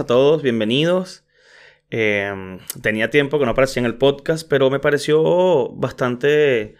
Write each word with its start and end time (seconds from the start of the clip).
a 0.00 0.06
todos, 0.06 0.42
bienvenidos. 0.42 1.24
Em, 1.90 2.58
tenía 2.82 3.10
tiempo 3.10 3.38
que 3.38 3.44
no 3.44 3.52
aparecía 3.52 3.80
en 3.80 3.86
el 3.86 3.96
podcast, 3.96 4.48
pero 4.48 4.68
me 4.68 4.80
pareció 4.80 5.68
bastante, 5.70 6.74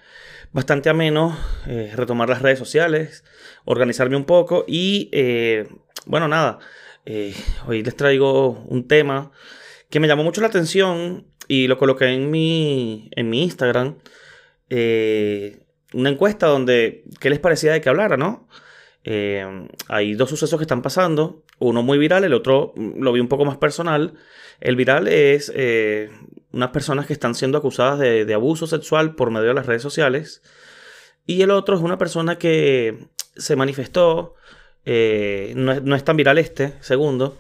bastante 0.53 0.89
ameno 0.89 1.38
eh, 1.69 1.93
retomar 1.95 2.29
las 2.29 2.43
redes 2.43 2.59
sociales, 2.59 3.23
organizarme 3.66 4.16
un 4.16 4.24
poco 4.24 4.65
y, 4.66 5.11
eh, 5.12 5.69
bueno, 6.07 6.27
nada, 6.27 6.59
eh, 7.07 7.35
hoy 7.69 7.85
les 7.85 7.95
traigo 7.95 8.65
un 8.66 8.88
tema 8.88 9.30
que 9.91 10.01
me 10.01 10.09
llamó 10.09 10.24
mucho 10.24 10.41
la 10.41 10.49
atención 10.49 11.27
y 11.46 11.69
lo 11.69 11.79
coloqué 11.79 12.07
en 12.07 12.30
mi, 12.33 13.10
en 13.12 13.30
mi 13.30 13.45
Instagram. 13.45 13.99
una 15.93 16.10
encuesta 16.10 16.49
donde, 16.49 17.05
¿qué 17.21 17.30
les 17.30 17.38
parecía 17.38 17.73
de 17.73 17.80
que 17.80 17.91
hablara, 17.91 18.16
no? 18.16 18.49
Eh, 19.07 19.69
hay 19.89 20.15
dos 20.15 20.31
sucesos 20.31 20.59
que 20.59 20.65
están 20.65 20.81
pasando, 20.81 21.43
uno 21.59 21.83
muy 21.83 21.99
viral, 21.99 22.25
el 22.25 22.33
otro 22.33 22.73
mm, 22.75 23.03
lo 23.03 23.13
vi 23.13 23.21
un 23.21 23.29
poco 23.29 23.45
más 23.45 23.59
personal. 23.59 24.15
El 24.61 24.77
viral 24.77 25.09
es 25.09 25.53
eh, 25.55 26.11
unas 26.53 26.71
personas 26.71 27.07
que 27.07 27.13
están 27.13 27.35
siendo 27.35 27.59
acusadas 27.59 27.99
de, 27.99 28.35
abuso 28.35 28.67
sexual 28.67 29.15
por 29.15 29.30
medio 29.30 29.49
de 29.49 29.55
las 29.55 29.67
redes 29.67 29.83
sociales. 29.83 30.43
Y 31.27 31.43
el 31.43 31.51
otro 31.51 31.77
es 31.77 31.83
una 31.83 31.99
persona 31.99 32.39
que 32.39 33.09
se 33.37 33.57
manifestó, 33.57 34.35
eh, 34.85 35.52
no, 35.57 35.80
no, 35.80 35.96
es 35.96 36.05
tan 36.05 36.16
viral 36.16 36.39
este, 36.39 36.74
segundo, 36.80 37.37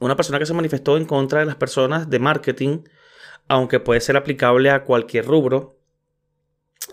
una 0.00 0.16
persona 0.16 0.38
que 0.38 0.46
se 0.46 0.54
manifestó 0.54 0.96
en 0.96 1.04
contra 1.04 1.40
de 1.40 1.46
las 1.46 1.56
personas 1.56 2.10
de 2.10 2.18
marketing, 2.18 2.78
aunque 3.48 3.80
puede 3.80 4.00
ser 4.00 4.16
aplicable 4.16 4.70
a 4.70 4.84
cualquier 4.84 5.26
rubro, 5.26 5.78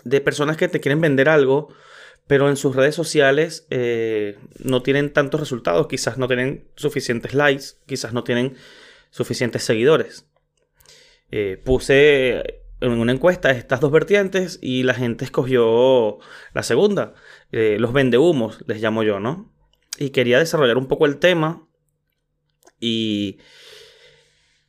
de 0.04 0.20
personas 0.20 0.56
que 0.56 0.68
te 0.68 0.80
quieren 0.80 1.00
vender 1.00 1.28
algo 1.28 1.68
pero 2.26 2.48
en 2.48 2.56
sus 2.56 2.76
redes 2.76 2.94
sociales 2.94 3.66
eh, 3.70 4.38
no 4.58 4.82
tienen 4.82 5.12
tantos 5.12 5.40
resultados, 5.40 5.86
quizás 5.88 6.18
no 6.18 6.28
tienen 6.28 6.68
suficientes 6.76 7.34
likes, 7.34 7.64
quizás 7.86 8.12
no 8.12 8.24
tienen 8.24 8.56
suficientes 9.10 9.64
seguidores. 9.64 10.26
Eh, 11.30 11.60
puse 11.64 12.62
en 12.80 12.92
una 12.92 13.12
encuesta 13.12 13.50
estas 13.50 13.80
dos 13.80 13.90
vertientes 13.90 14.58
y 14.62 14.82
la 14.82 14.94
gente 14.94 15.24
escogió 15.24 16.18
la 16.52 16.62
segunda, 16.62 17.14
eh, 17.50 17.76
los 17.78 17.92
vendehumos, 17.92 18.64
les 18.66 18.80
llamo 18.80 19.02
yo, 19.02 19.20
¿no? 19.20 19.52
Y 19.98 20.10
quería 20.10 20.38
desarrollar 20.38 20.78
un 20.78 20.88
poco 20.88 21.06
el 21.06 21.18
tema 21.18 21.68
y 22.80 23.38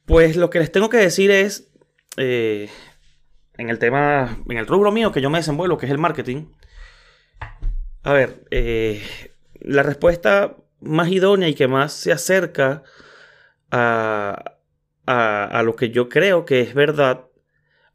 pues 0.05 0.35
lo 0.35 0.49
que 0.49 0.59
les 0.59 0.71
tengo 0.71 0.89
que 0.89 0.97
decir 0.97 1.31
es, 1.31 1.71
en 2.17 2.69
el 3.57 3.79
tema, 3.79 4.37
en 4.49 4.57
el 4.57 4.67
rubro 4.67 4.91
mío 4.91 5.11
que 5.11 5.21
yo 5.21 5.29
me 5.29 5.39
desenvuelvo, 5.39 5.77
que 5.77 5.85
es 5.85 5.91
el 5.91 5.97
marketing, 5.97 6.47
a 8.03 8.13
ver, 8.13 8.45
eh, 8.51 9.01
la 9.61 9.83
respuesta 9.83 10.57
más 10.81 11.09
idónea 11.09 11.47
y 11.47 11.53
que 11.53 11.67
más 11.67 11.93
se 11.93 12.11
acerca 12.11 12.83
a, 13.71 14.57
a, 15.05 15.63
lo 15.63 15.75
que 15.75 15.89
yo 15.89 16.09
creo 16.09 16.45
que 16.45 16.61
es 16.61 16.73
verdad, 16.73 17.25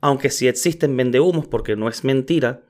aunque 0.00 0.30
sí 0.30 0.48
existen 0.48 0.96
vendehumos, 0.96 1.46
porque 1.46 1.76
no 1.76 1.88
es 1.88 2.04
mentira. 2.04 2.62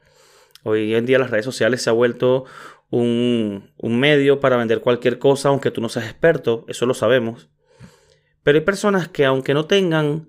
Hoy 0.64 0.94
en 0.94 1.06
día 1.06 1.19
las 1.19 1.31
redes 1.31 1.44
sociales 1.44 1.83
se 1.83 1.91
ha 1.91 1.92
vuelto 1.92 2.44
un, 2.91 3.72
un 3.77 4.00
medio 4.00 4.41
para 4.41 4.56
vender 4.56 4.81
cualquier 4.81 5.19
cosa, 5.19 5.50
aunque 5.50 5.70
tú 5.70 5.81
no 5.81 5.89
seas 5.89 6.06
experto, 6.06 6.64
eso 6.69 6.87
lo 6.87 6.94
sabemos. 6.94 7.48
Pero 8.43 8.59
hay 8.59 8.65
personas 8.65 9.09
que 9.09 9.25
aunque 9.25 9.54
no 9.54 9.66
tengan 9.66 10.28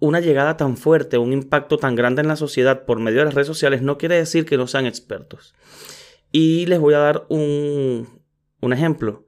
una 0.00 0.20
llegada 0.20 0.56
tan 0.56 0.76
fuerte, 0.76 1.18
un 1.18 1.32
impacto 1.32 1.78
tan 1.78 1.94
grande 1.94 2.22
en 2.22 2.28
la 2.28 2.36
sociedad 2.36 2.84
por 2.84 3.00
medio 3.00 3.20
de 3.20 3.24
las 3.24 3.34
redes 3.34 3.48
sociales, 3.48 3.82
no 3.82 3.98
quiere 3.98 4.16
decir 4.16 4.44
que 4.44 4.56
no 4.56 4.66
sean 4.66 4.86
expertos. 4.86 5.54
Y 6.30 6.66
les 6.66 6.78
voy 6.78 6.94
a 6.94 6.98
dar 6.98 7.26
un, 7.28 8.06
ejemplo. 8.72 9.26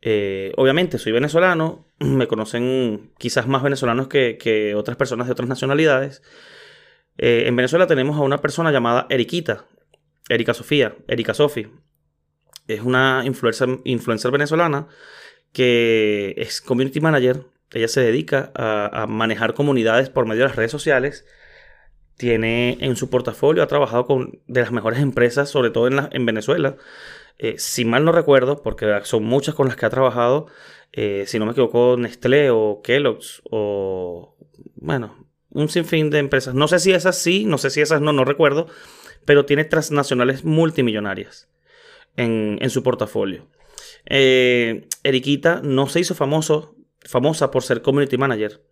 Eh, 0.00 0.52
obviamente 0.56 0.98
soy 0.98 1.12
venezolano, 1.12 1.86
me 1.98 2.26
conocen 2.26 3.12
quizás 3.18 3.46
más 3.46 3.62
venezolanos 3.62 4.08
que, 4.08 4.74
otras 4.76 4.96
personas 4.96 5.26
de 5.26 5.32
otras 5.32 5.48
nacionalidades. 5.48 6.22
Eh, 7.18 7.44
en 7.46 7.56
Venezuela 7.56 7.86
tenemos 7.86 8.16
a 8.16 8.20
una 8.22 8.38
persona 8.38 8.72
llamada 8.72 9.06
Eriquita, 9.10 9.66
Erika 10.28 10.54
Sofía, 10.54 10.96
Erika 11.08 11.34
Sofi. 11.34 11.68
Es 12.68 12.80
una 12.80 13.22
influencer, 13.24 13.80
influencer 13.84 14.30
venezolana 14.30 14.88
que 15.52 16.34
es 16.38 16.60
community 16.60 17.00
manager. 17.00 17.46
Ella 17.72 17.88
se 17.88 18.00
dedica 18.00 18.52
a 18.54 19.06
manejar 19.06 19.54
comunidades 19.54 20.10
por 20.10 20.26
medio 20.26 20.42
de 20.42 20.48
las 20.48 20.56
redes 20.56 20.70
sociales 20.70 21.26
tiene 22.16 22.78
en 22.80 22.96
su 22.96 23.10
portafolio, 23.10 23.62
ha 23.62 23.66
trabajado 23.66 24.06
con 24.06 24.40
de 24.46 24.60
las 24.60 24.72
mejores 24.72 25.00
empresas, 25.00 25.48
sobre 25.48 25.70
todo 25.70 25.86
en, 25.88 26.08
en 26.10 26.26
Venezuela. 26.26 26.76
Eh, 27.38 27.54
si 27.58 27.84
mal 27.84 28.04
no 28.04 28.12
recuerdo, 28.12 28.62
porque 28.62 29.00
son 29.04 29.24
muchas 29.24 29.54
con 29.54 29.66
las 29.66 29.76
que 29.76 29.86
ha 29.86 29.90
trabajado, 29.90 30.46
eh, 30.92 31.24
si 31.26 31.38
no 31.38 31.46
me 31.46 31.52
equivoco, 31.52 31.96
Nestlé 31.98 32.50
o 32.50 32.80
Kellogg's 32.84 33.42
o, 33.50 34.36
bueno, 34.76 35.26
un 35.50 35.68
sinfín 35.68 36.10
de 36.10 36.18
empresas. 36.18 36.54
No 36.54 36.68
sé 36.68 36.78
si 36.78 36.92
esas 36.92 37.16
sí, 37.16 37.44
no 37.44 37.58
sé 37.58 37.70
si 37.70 37.80
esas 37.80 38.00
no, 38.00 38.12
no 38.12 38.24
recuerdo, 38.24 38.68
pero 39.24 39.44
tiene 39.44 39.64
transnacionales 39.64 40.44
multimillonarias 40.44 41.48
en, 42.16 42.58
en 42.60 42.70
su 42.70 42.82
portafolio. 42.82 43.48
Eh, 44.06 44.88
Eriquita 45.02 45.60
no 45.62 45.88
se 45.88 46.00
hizo 46.00 46.14
famoso, 46.14 46.76
famosa 47.00 47.50
por 47.50 47.62
ser 47.62 47.82
community 47.82 48.18
manager. 48.18 48.62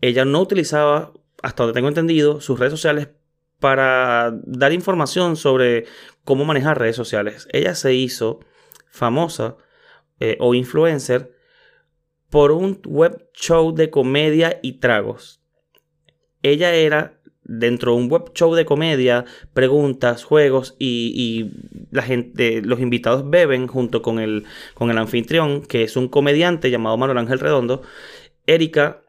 Ella 0.00 0.24
no 0.24 0.40
utilizaba 0.40 1.12
hasta 1.42 1.62
donde 1.62 1.76
tengo 1.76 1.88
entendido, 1.88 2.40
sus 2.40 2.58
redes 2.58 2.72
sociales 2.72 3.08
para 3.58 4.32
dar 4.44 4.72
información 4.72 5.36
sobre 5.36 5.84
cómo 6.24 6.44
manejar 6.44 6.78
redes 6.78 6.96
sociales. 6.96 7.46
Ella 7.52 7.74
se 7.74 7.94
hizo 7.94 8.40
famosa 8.90 9.56
eh, 10.18 10.36
o 10.40 10.54
influencer 10.54 11.34
por 12.30 12.52
un 12.52 12.80
web 12.86 13.28
show 13.34 13.74
de 13.74 13.90
comedia 13.90 14.58
y 14.62 14.74
tragos. 14.74 15.42
Ella 16.42 16.74
era 16.74 17.20
dentro 17.42 17.92
de 17.92 17.98
un 17.98 18.08
web 18.08 18.32
show 18.32 18.54
de 18.54 18.64
comedia, 18.64 19.24
preguntas, 19.52 20.24
juegos 20.24 20.76
y, 20.78 21.50
la 21.90 22.02
gente, 22.02 22.62
los 22.62 22.80
invitados 22.80 23.28
beben 23.28 23.66
junto 23.66 24.02
con 24.02 24.20
el, 24.20 24.44
con 24.74 24.90
el 24.90 24.98
anfitrión, 24.98 25.62
que 25.62 25.82
es 25.82 25.96
un 25.96 26.08
comediante 26.08 26.70
llamado 26.70 26.96
Manuel 26.96 27.18
Ángel 27.18 27.40
Redondo. 27.40 27.82
Erika 28.46 29.02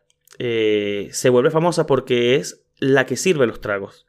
eh, 0.44 1.10
se 1.12 1.30
vuelve 1.30 1.52
famosa 1.52 1.86
porque 1.86 2.36
es 2.36 2.66
la 2.80 3.06
que 3.06 3.16
sirve 3.16 3.46
los 3.46 3.62
tragos. 3.62 4.08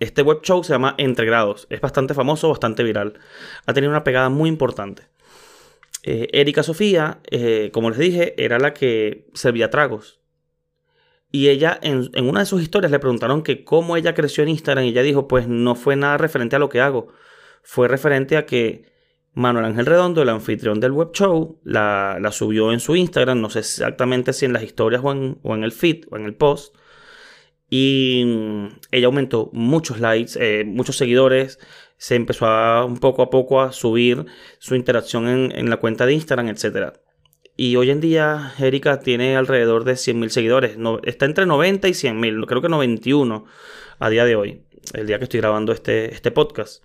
Este 0.00 0.22
web 0.22 0.40
show 0.40 0.64
se 0.64 0.72
llama 0.72 0.94
Entre 0.96 1.26
Grados. 1.26 1.66
Es 1.68 1.82
bastante 1.82 2.14
famoso, 2.14 2.48
bastante 2.48 2.82
viral. 2.82 3.20
Ha 3.66 3.74
tenido 3.74 3.90
una 3.90 4.04
pegada 4.04 4.30
muy 4.30 4.48
importante. 4.48 5.02
Eh, 6.02 6.28
Erika 6.32 6.62
Sofía, 6.62 7.20
eh, 7.30 7.68
como 7.74 7.90
les 7.90 7.98
dije, 7.98 8.34
era 8.42 8.58
la 8.58 8.72
que 8.72 9.26
servía 9.34 9.68
tragos. 9.68 10.18
Y 11.30 11.50
ella, 11.50 11.78
en, 11.82 12.08
en, 12.14 12.26
una 12.26 12.40
de 12.40 12.46
sus 12.46 12.62
historias, 12.62 12.90
le 12.90 12.98
preguntaron 12.98 13.42
que 13.42 13.64
cómo 13.64 13.98
ella 13.98 14.14
creció 14.14 14.44
en 14.44 14.48
Instagram. 14.48 14.86
Y 14.86 14.88
ella 14.88 15.02
dijo, 15.02 15.28
pues 15.28 15.46
no 15.46 15.74
fue 15.74 15.94
nada 15.94 16.16
referente 16.16 16.56
a 16.56 16.58
lo 16.58 16.70
que 16.70 16.80
hago. 16.80 17.08
Fue 17.62 17.86
referente 17.86 18.38
a 18.38 18.46
que 18.46 18.93
Manuel 19.34 19.64
Ángel 19.64 19.86
Redondo, 19.86 20.22
el 20.22 20.28
anfitrión 20.28 20.78
del 20.78 20.92
web 20.92 21.10
show, 21.12 21.58
la, 21.64 22.18
subió 22.30 22.72
en 22.72 22.78
su 22.78 22.94
Instagram, 22.94 23.40
no 23.40 23.50
sé 23.50 23.60
exactamente 23.60 24.32
si 24.32 24.44
en 24.46 24.52
las 24.52 24.62
historias 24.62 25.02
o 25.04 25.12
en, 25.12 25.64
el 25.64 25.72
feed 25.72 26.04
o 26.10 26.16
en 26.16 26.24
el 26.24 26.34
post. 26.34 26.74
Y 27.68 28.22
mm, 28.24 28.66
ella 28.92 29.06
aumentó 29.06 29.50
muchos 29.52 29.98
likes, 29.98 30.32
eh, 30.38 30.64
muchos 30.64 30.96
seguidores, 30.96 31.58
se 31.96 32.14
empezó 32.14 32.46
a, 32.46 32.84
un 32.84 32.98
poco 32.98 33.22
a 33.22 33.30
poco 33.30 33.60
a 33.60 33.72
subir 33.72 34.24
su 34.58 34.76
interacción 34.76 35.26
en, 35.28 35.70
la 35.70 35.78
cuenta 35.78 36.06
de 36.06 36.14
Instagram, 36.14 36.48
etc. 36.48 36.92
Y 37.56 37.74
hoy 37.74 37.90
en 37.90 38.00
día 38.00 38.52
Erika 38.58 39.00
tiene 39.00 39.36
alrededor 39.36 39.84
de 39.84 39.94
100.000 39.94 40.28
seguidores, 40.28 40.78
no, 40.78 41.00
está 41.02 41.26
entre 41.26 41.46
90 41.46 41.88
y 41.88 41.92
100.000, 41.92 42.46
creo 42.46 42.62
que 42.62 42.68
91 42.68 43.46
a 43.98 44.10
día 44.10 44.24
de 44.24 44.36
hoy, 44.36 44.62
el 44.92 45.06
día 45.08 45.18
que 45.18 45.24
estoy 45.24 45.40
grabando 45.40 45.72
este, 45.72 46.12
este 46.12 46.30
podcast. 46.30 46.84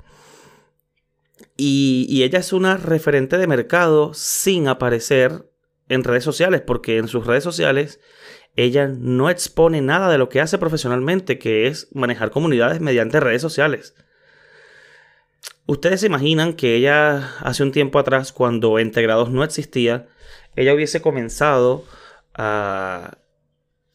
Y, 1.57 2.23
ella 2.23 2.39
es 2.39 2.53
una 2.53 2.77
referente 2.77 3.37
de 3.37 3.47
mercado 3.47 4.13
sin 4.13 4.67
aparecer 4.67 5.49
en 5.89 6.03
redes 6.03 6.23
sociales, 6.23 6.61
porque 6.61 6.97
en 6.97 7.07
sus 7.07 7.25
redes 7.25 7.43
sociales 7.43 7.99
ella 8.55 8.87
no 8.87 9.29
expone 9.29 9.81
nada 9.81 10.09
de 10.09 10.17
lo 10.17 10.29
que 10.29 10.41
hace 10.41 10.57
profesionalmente, 10.57 11.39
que 11.39 11.67
es 11.67 11.87
manejar 11.93 12.31
comunidades 12.31 12.81
mediante 12.81 13.19
redes 13.19 13.41
sociales. 13.41 13.95
Ustedes 15.65 16.01
se 16.01 16.07
imaginan 16.07 16.53
que 16.53 16.75
ella 16.75 17.35
hace 17.39 17.63
un 17.63 17.71
tiempo 17.71 17.99
atrás, 17.99 18.31
cuando 18.31 18.79
Integrados 18.79 19.29
no 19.29 19.43
existía, 19.43 20.07
ella 20.55 20.73
hubiese 20.73 21.01
comenzado 21.01 21.85
a, 22.33 23.17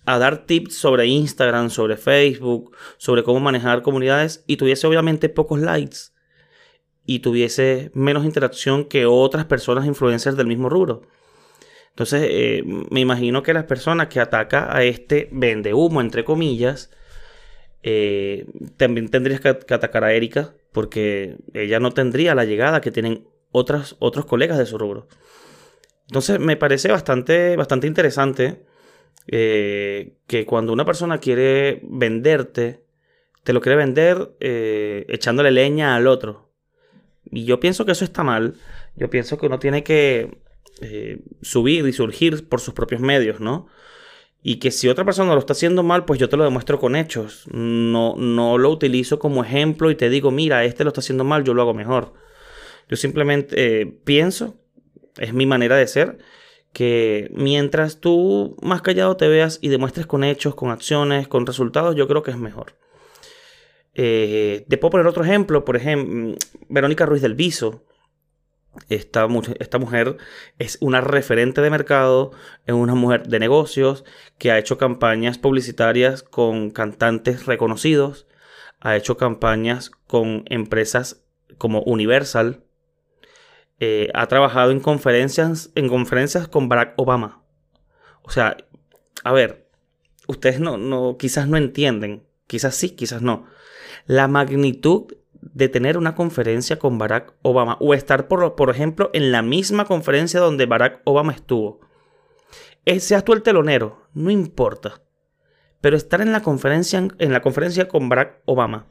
a 0.06 0.19
dar 0.19 0.46
tips 0.46 0.75
sobre 0.75 1.06
Instagram, 1.06 1.70
sobre 1.70 1.96
Facebook, 1.96 2.76
sobre 2.96 3.23
cómo 3.25 3.41
manejar 3.41 3.82
comunidades 3.82 4.44
y 4.46 4.56
tuviese 4.56 4.87
obviamente 4.87 5.29
pocos 5.29 5.61
likes 5.61 6.14
y 7.06 7.21
tuviese 7.21 7.91
menos 7.95 8.25
interacción 8.25 8.85
que 8.85 9.06
otras 9.06 9.45
personas 9.45 9.87
influencers 9.87 10.37
del 10.37 10.47
mismo 10.47 10.69
rubro. 10.69 11.03
Entonces, 11.95 12.27
eh, 12.29 12.65
me 12.91 13.01
imagino 13.01 13.45
que 13.45 13.55
las 13.55 13.65
personas 13.65 14.09
que 14.09 14.19
ataca 14.19 14.75
a 14.77 14.83
este 14.83 15.29
vende 15.31 15.75
humo, 15.75 16.01
entre 16.01 16.25
comillas, 16.25 16.91
eh, 17.85 18.47
también 18.77 19.11
tendrías 19.11 19.41
que, 19.41 19.49
atacar 19.49 20.03
a 20.03 20.12
Erika, 20.12 20.55
porque 20.73 21.37
ella 21.53 21.79
no 21.79 21.93
tendría 21.93 22.35
la 22.35 22.45
llegada 22.45 22.81
que 22.81 22.91
tienen 22.91 23.29
otras, 23.53 23.95
otros 24.01 24.27
colegas 24.27 24.59
de 24.59 24.67
su 24.67 24.77
rubro. 24.77 25.06
Entonces 26.09 26.41
me 26.41 26.56
parece 26.56 26.91
bastante, 26.91 27.55
bastante 27.55 27.87
interesante 27.87 28.65
eh, 29.29 30.17
que 30.27 30.47
cuando 30.47 30.73
una 30.73 30.85
persona 30.85 31.19
quiere 31.19 31.81
venderte, 31.85 32.83
te 33.45 33.53
lo 33.53 33.61
quiere 33.61 33.77
vender 33.77 34.35
echándole 34.41 35.53
leña 35.53 35.95
al 35.95 36.09
otro. 36.09 36.54
Y 37.35 37.45
yo 37.45 37.61
pienso 37.61 37.85
que 37.85 37.93
eso 37.93 38.05
está 38.05 38.23
mal. 38.23 38.55
Yo 38.97 39.11
pienso 39.11 39.39
que 39.39 39.47
uno 39.47 39.59
tiene 39.59 39.83
que 39.83 40.39
eh, 40.81 41.21
subir 41.43 41.87
y 41.87 41.93
surgir 41.93 42.49
por 42.49 42.61
sus 42.61 42.75
propios 42.75 43.01
medios, 43.01 43.41
¿no? 43.41 43.67
Y 44.43 44.57
que 44.57 44.71
si 44.71 44.89
otra 44.89 45.05
persona 45.05 45.33
lo 45.33 45.41
está 45.41 45.55
haciendo 45.55 45.83
mal, 45.83 46.05
pues 46.05 46.21
yo 46.21 46.29
te 46.29 46.37
lo 46.37 46.45
demuestro 46.45 46.79
con 46.79 46.97
hechos. 46.97 47.47
No, 47.51 48.15
no 48.17 48.59
lo 48.59 48.71
utilizo 48.71 49.19
como 49.19 49.43
ejemplo 49.43 49.91
y 49.91 49.95
te 49.95 50.11
digo, 50.11 50.31
mira, 50.31 50.65
este 50.65 50.85
lo 50.85 50.89
está 50.89 51.01
haciendo 51.01 51.25
mal, 51.25 51.45
yo 51.45 51.55
lo 51.55 51.63
hago 51.63 51.75
mejor. 51.75 52.13
Yo 52.89 52.97
simplemente 52.97 53.87
pienso, 54.05 54.57
es 55.19 55.33
mi 55.33 55.47
manera 55.47 55.77
de 55.77 55.87
ser, 55.87 56.19
que 56.75 57.31
mientras 57.33 58.01
tú 58.01 58.57
más 58.61 58.83
callado 58.83 59.17
te 59.17 59.29
veas 59.29 59.59
y 59.63 59.69
demuestres 59.69 60.07
con 60.07 60.25
hechos, 60.25 60.55
con 60.55 60.71
acciones, 60.71 61.27
con 61.29 61.47
resultados, 61.47 61.97
yo 61.97 62.07
creo 62.07 62.23
que 62.23 62.33
es 62.33 62.37
mejor. 62.37 62.75
Eh, 63.94 64.67
te 64.69 64.79
puedo 64.79 64.93
poner 64.93 65.06
otro 65.06 65.25
ejemplo, 65.25 65.64
por 65.64 65.76
ejemplo, 65.76 66.37
Verónica 66.69 67.06
Ruiz 67.06 67.23
del 67.23 67.35
Viso. 67.35 67.85
Esta, 68.88 69.29
esta, 69.61 69.79
mujer 69.79 70.17
es 70.58 70.79
una 70.81 71.00
referente 71.00 71.61
de 71.61 71.70
mercado, 71.70 72.32
es 72.67 72.75
una 72.75 72.96
mujer 72.96 73.29
de 73.29 73.38
negocios 73.38 74.05
que 74.37 74.50
ha 74.50 74.58
hecho 74.58 74.79
campañas 74.79 75.38
publicitarias 75.38 76.25
con 76.25 76.70
cantantes 76.70 77.46
reconocidos, 77.46 78.26
ha 78.81 78.96
hecho 78.96 79.17
campañas 79.17 79.93
con 80.08 80.43
empresas 80.46 81.25
como 81.56 81.82
Universal, 81.82 82.64
eh, 83.79 84.11
ha 84.12 84.26
trabajado 84.26 84.73
en 84.73 84.81
conferencias, 84.81 85.70
en 85.76 85.88
conferencias 85.88 86.49
con 86.49 86.69
Barack 86.69 86.94
Obama. 86.96 87.44
O 88.23 88.31
sea, 88.31 88.56
a 89.23 89.32
ver, 89.32 89.69
ustedes 90.26 90.58
no, 90.58 90.79
no, 90.79 91.17
quizás 91.17 91.46
no 91.46 91.56
entienden, 91.56 92.26
quizás 92.49 92.75
sí, 92.75 92.91
quizás 92.91 93.23
no. 93.23 93.46
La 94.06 94.29
magnitud 94.29 95.14
de 95.41 95.69
tener 95.69 95.99
una 95.99 96.14
conferencia 96.14 96.79
con 96.79 96.99
Barack 96.99 97.35
Obama 97.43 97.76
o 97.81 97.94
estar, 97.94 98.29
por, 98.29 98.55
por 98.55 98.70
ejemplo, 98.70 99.11
en 99.12 99.32
la 99.32 99.43
misma 99.43 99.85
conferencia 99.85 100.41
donde 100.41 100.67
Barack 100.67 101.00
Obama 101.05 101.32
estuvo. 101.32 101.81
Eh, 102.85 103.00
seas 103.00 103.25
tú 103.25 103.32
el 103.32 103.43
telonero, 103.43 104.08
no 104.14 104.31
importa. 104.31 105.02
Pero 105.81 105.96
estar 105.96 106.20
en 106.20 106.32
la 106.32 106.43
conferencia, 106.43 107.06
en 107.19 107.32
la 107.32 107.43
conferencia 107.43 107.88
con 107.88 108.08
Barack 108.08 108.41
Obama 108.46 108.87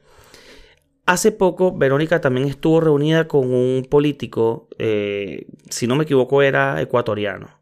Hace 1.05 1.33
poco, 1.33 1.75
Verónica 1.75 2.21
también 2.21 2.47
estuvo 2.47 2.79
reunida 2.79 3.27
con 3.27 3.53
un 3.53 3.85
político, 3.89 4.69
eh, 4.79 5.47
si 5.69 5.85
no 5.85 5.97
me 5.97 6.05
equivoco, 6.05 6.41
era 6.41 6.79
ecuatoriano. 6.81 7.59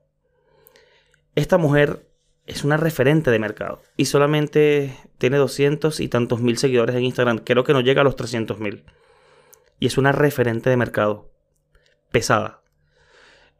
Esta 1.34 1.58
mujer 1.58 2.11
es 2.52 2.66
una 2.66 2.76
referente 2.76 3.32
de 3.32 3.40
mercado 3.40 3.82
y 3.96 4.06
solamente 4.06 4.94
tiene 5.18 5.38
200 5.38 6.02
y 6.02 6.10
tantos 6.10 6.42
mil 6.42 6.58
seguidores 6.58 6.98
en 6.98 7.06
Instagram. 7.06 7.38
Creo 7.38 7.64
que 7.64 7.72
no 7.72 7.80
llega 7.80 8.02
a 8.02 8.04
los 8.04 8.18
300 8.18 8.60
mil. 8.60 8.84
Y 9.80 9.86
es 9.86 9.98
una 9.98 10.12
referente 10.12 10.70
de 10.70 10.76
mercado. 10.76 11.32
Pesada. 12.12 12.62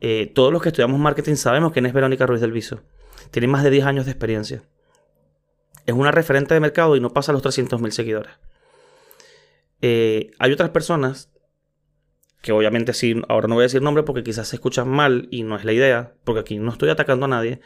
Eh, 0.02 0.30
todos 0.36 0.52
los 0.52 0.62
que 0.62 0.70
estudiamos 0.70 1.00
marketing 1.00 1.36
sabemos 1.36 1.72
quién 1.72 1.86
es 1.86 1.94
Verónica 1.94 2.26
Ruiz 2.26 2.42
del 2.42 2.52
Viso. 2.52 2.82
Tiene 3.32 3.48
más 3.48 3.64
de 3.64 3.70
10 3.70 3.86
años 3.86 4.06
de 4.06 4.12
experiencia. 4.12 4.62
Es 5.86 5.96
una 5.96 6.12
referente 6.12 6.54
de 6.54 6.60
mercado 6.60 6.98
y 6.98 7.00
no 7.00 7.14
pasa 7.14 7.32
a 7.32 7.34
los 7.34 7.42
300 7.42 7.80
mil 7.80 7.94
seguidores. 7.94 8.34
Eh, 9.82 10.32
hay 10.38 10.52
otras 10.52 10.72
personas 10.72 11.31
que 12.42 12.52
obviamente 12.52 12.94
sí, 12.94 13.22
ahora 13.30 13.48
no 13.48 13.56
voy 13.56 13.64
a 13.64 13.66
decir 13.66 13.82
nombre 13.82 14.04
porque 14.04 14.24
quizás 14.24 14.48
se 14.48 14.56
escuchan 14.56 14.90
mal 14.90 15.28
y 15.32 15.44
no 15.44 15.56
es 15.56 15.64
la 15.64 15.74
idea, 15.74 16.16
porque 16.24 16.42
aquí 16.42 16.58
no 16.58 16.72
estoy 16.72 16.90
atacando 16.90 17.26
a 17.26 17.30
nadie. 17.30 17.62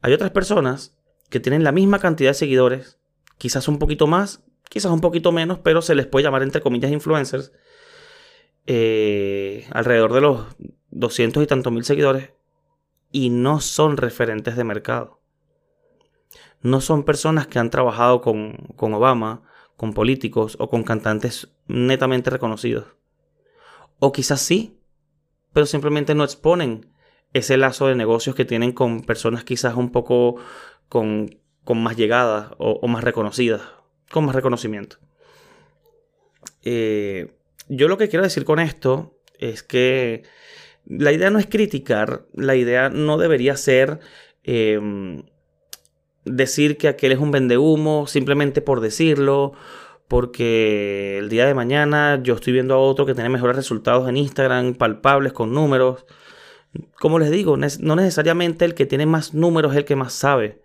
Hay 0.00 0.12
otras 0.12 0.30
personas 0.30 0.96
que 1.28 1.40
tienen 1.40 1.64
la 1.64 1.72
misma 1.72 1.98
cantidad 1.98 2.30
de 2.30 2.34
seguidores, 2.34 2.98
quizás 3.38 3.66
un 3.66 3.78
poquito 3.78 4.06
más, 4.06 4.44
quizás 4.68 4.92
un 4.92 5.00
poquito 5.00 5.32
menos, 5.32 5.58
pero 5.58 5.82
se 5.82 5.94
les 5.94 6.06
puede 6.06 6.24
llamar 6.24 6.42
entre 6.42 6.60
comillas 6.60 6.92
influencers, 6.92 7.52
eh, 8.66 9.66
alrededor 9.72 10.12
de 10.12 10.20
los 10.20 10.46
200 10.90 11.42
y 11.42 11.46
tantos 11.46 11.72
mil 11.72 11.84
seguidores, 11.84 12.30
y 13.10 13.30
no 13.30 13.60
son 13.60 13.96
referentes 13.96 14.56
de 14.56 14.64
mercado. 14.64 15.20
No 16.60 16.80
son 16.80 17.02
personas 17.02 17.48
que 17.48 17.58
han 17.58 17.70
trabajado 17.70 18.20
con, 18.20 18.56
con 18.76 18.94
Obama, 18.94 19.42
con 19.76 19.94
políticos 19.94 20.56
o 20.60 20.70
con 20.70 20.84
cantantes 20.84 21.52
netamente 21.66 22.30
reconocidos. 22.30 22.86
O 24.04 24.10
quizás 24.10 24.40
sí, 24.40 24.80
pero 25.52 25.64
simplemente 25.64 26.16
no 26.16 26.24
exponen 26.24 26.90
ese 27.32 27.56
lazo 27.56 27.86
de 27.86 27.94
negocios 27.94 28.34
que 28.34 28.44
tienen 28.44 28.72
con 28.72 29.02
personas 29.02 29.44
quizás 29.44 29.76
un 29.76 29.92
poco 29.92 30.38
con, 30.88 31.38
más 31.72 31.96
llegada 31.96 32.52
o, 32.58 32.88
más 32.88 33.04
reconocidas, 33.04 33.62
con 34.10 34.24
más 34.26 34.34
reconocimiento. 34.34 34.96
Eh, 36.64 37.32
yo 37.68 37.86
lo 37.86 37.96
que 37.96 38.08
quiero 38.08 38.24
decir 38.24 38.44
con 38.44 38.58
esto 38.58 39.20
es 39.38 39.62
que 39.62 40.24
la 40.84 41.12
idea 41.12 41.30
no 41.30 41.38
es 41.38 41.46
criticar, 41.46 42.26
la 42.34 42.56
idea 42.56 42.88
no 42.88 43.18
debería 43.18 43.56
ser 43.56 44.00
em, 44.42 45.22
decir 46.24 46.76
que 46.76 46.88
aquel 46.88 47.12
es 47.12 47.20
un 47.20 47.30
vendehumo 47.30 48.08
simplemente 48.08 48.62
por 48.62 48.80
decirlo, 48.80 49.52
porque 50.12 51.16
el 51.16 51.30
día 51.30 51.46
de 51.46 51.54
mañana 51.54 52.20
yo 52.22 52.34
estoy 52.34 52.52
viendo 52.52 52.74
a 52.74 52.78
otro 52.78 53.06
que 53.06 53.14
tiene 53.14 53.30
mejores 53.30 53.56
resultados 53.56 54.06
en 54.10 54.18
Instagram, 54.18 54.74
palpables, 54.74 55.32
con 55.32 55.54
números. 55.54 56.04
Como 57.00 57.18
les 57.18 57.30
digo, 57.30 57.56
no 57.56 57.96
necesariamente 57.96 58.66
el 58.66 58.74
que 58.74 58.84
tiene 58.84 59.06
más 59.06 59.32
números 59.32 59.72
es 59.72 59.78
el 59.78 59.84
que 59.86 59.96
más 59.96 60.12
sabe. 60.12 60.60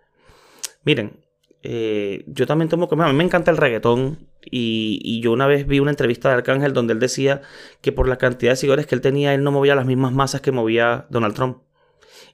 Miren, 0.83 1.23
eh, 1.63 2.25
yo 2.27 2.45
también 2.45 2.67
tomo 2.67 2.89
como... 2.89 3.03
A 3.03 3.07
mí 3.07 3.13
me 3.13 3.23
encanta 3.23 3.49
el 3.49 3.55
reggaetón 3.55 4.27
y, 4.41 5.21
yo 5.21 5.31
una 5.31 5.47
vez 5.47 5.65
vi 5.65 5.79
una 5.79 5.91
entrevista 5.91 6.27
de 6.27 6.35
Arcángel 6.35 6.73
donde 6.73 6.91
él 6.91 6.99
decía 6.99 7.41
que 7.79 7.93
por 7.93 8.09
la 8.09 8.17
cantidad 8.17 8.51
de 8.51 8.57
seguidores 8.57 8.85
que 8.85 8.95
él 8.95 9.01
tenía, 9.01 9.33
él 9.33 9.45
no 9.45 9.53
movía 9.53 9.75
las 9.75 9.85
mismas 9.85 10.11
masas 10.11 10.41
que 10.41 10.51
movía 10.51 11.07
Donald 11.09 11.35
Trump. 11.35 11.59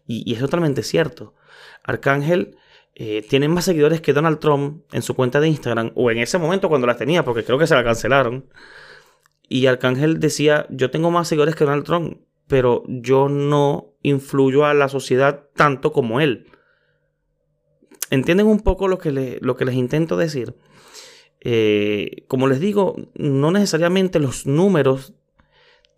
Y, 0.08 0.28
y 0.28 0.34
es 0.34 0.40
totalmente 0.40 0.82
cierto. 0.82 1.36
Arcángel 1.84 2.58
eh, 2.96 3.26
tiene 3.28 3.48
más 3.48 3.66
seguidores 3.66 4.02
que 4.02 4.14
Donald 4.14 4.40
Trump 4.40 4.84
en 4.92 5.02
su 5.02 5.16
cuenta 5.16 5.40
de 5.40 5.48
Instagram, 5.48 5.92
o 5.96 6.12
en 6.12 6.20
ese 6.20 6.38
momento 6.38 6.70
cuando 6.70 6.88
las 6.88 6.98
tenía, 6.98 7.26
porque 7.26 7.44
creo 7.44 7.58
que 7.58 7.68
se 7.68 7.76
la 7.76 7.84
cancelaron. 7.84 8.46
Y 9.50 9.66
Arcángel 9.66 10.20
decía, 10.20 10.68
yo 10.70 10.92
tengo 10.92 11.12
más 11.12 11.28
seguidores 11.28 11.56
que 11.56 11.66
Donald 11.66 11.86
Trump, 11.86 12.22
pero 12.48 12.84
yo 12.88 13.30
no 13.30 13.96
influyo 14.02 14.66
a 14.66 14.74
la 14.74 14.90
sociedad 14.90 15.48
tanto 15.56 15.92
como 15.92 16.22
él. 16.22 16.48
¿Entienden 18.10 18.48
un 18.48 18.60
poco 18.60 18.88
lo 18.88 19.00
que, 19.00 19.40
lo 19.42 19.56
que 19.56 19.66
les 19.66 19.76
intento 19.76 20.18
decir? 20.18 20.56
Eh, 21.42 22.26
como 22.28 22.48
les 22.48 22.60
digo, 22.60 22.96
no 23.16 23.52
necesariamente 23.52 24.20
los 24.20 24.46
números 24.46 25.14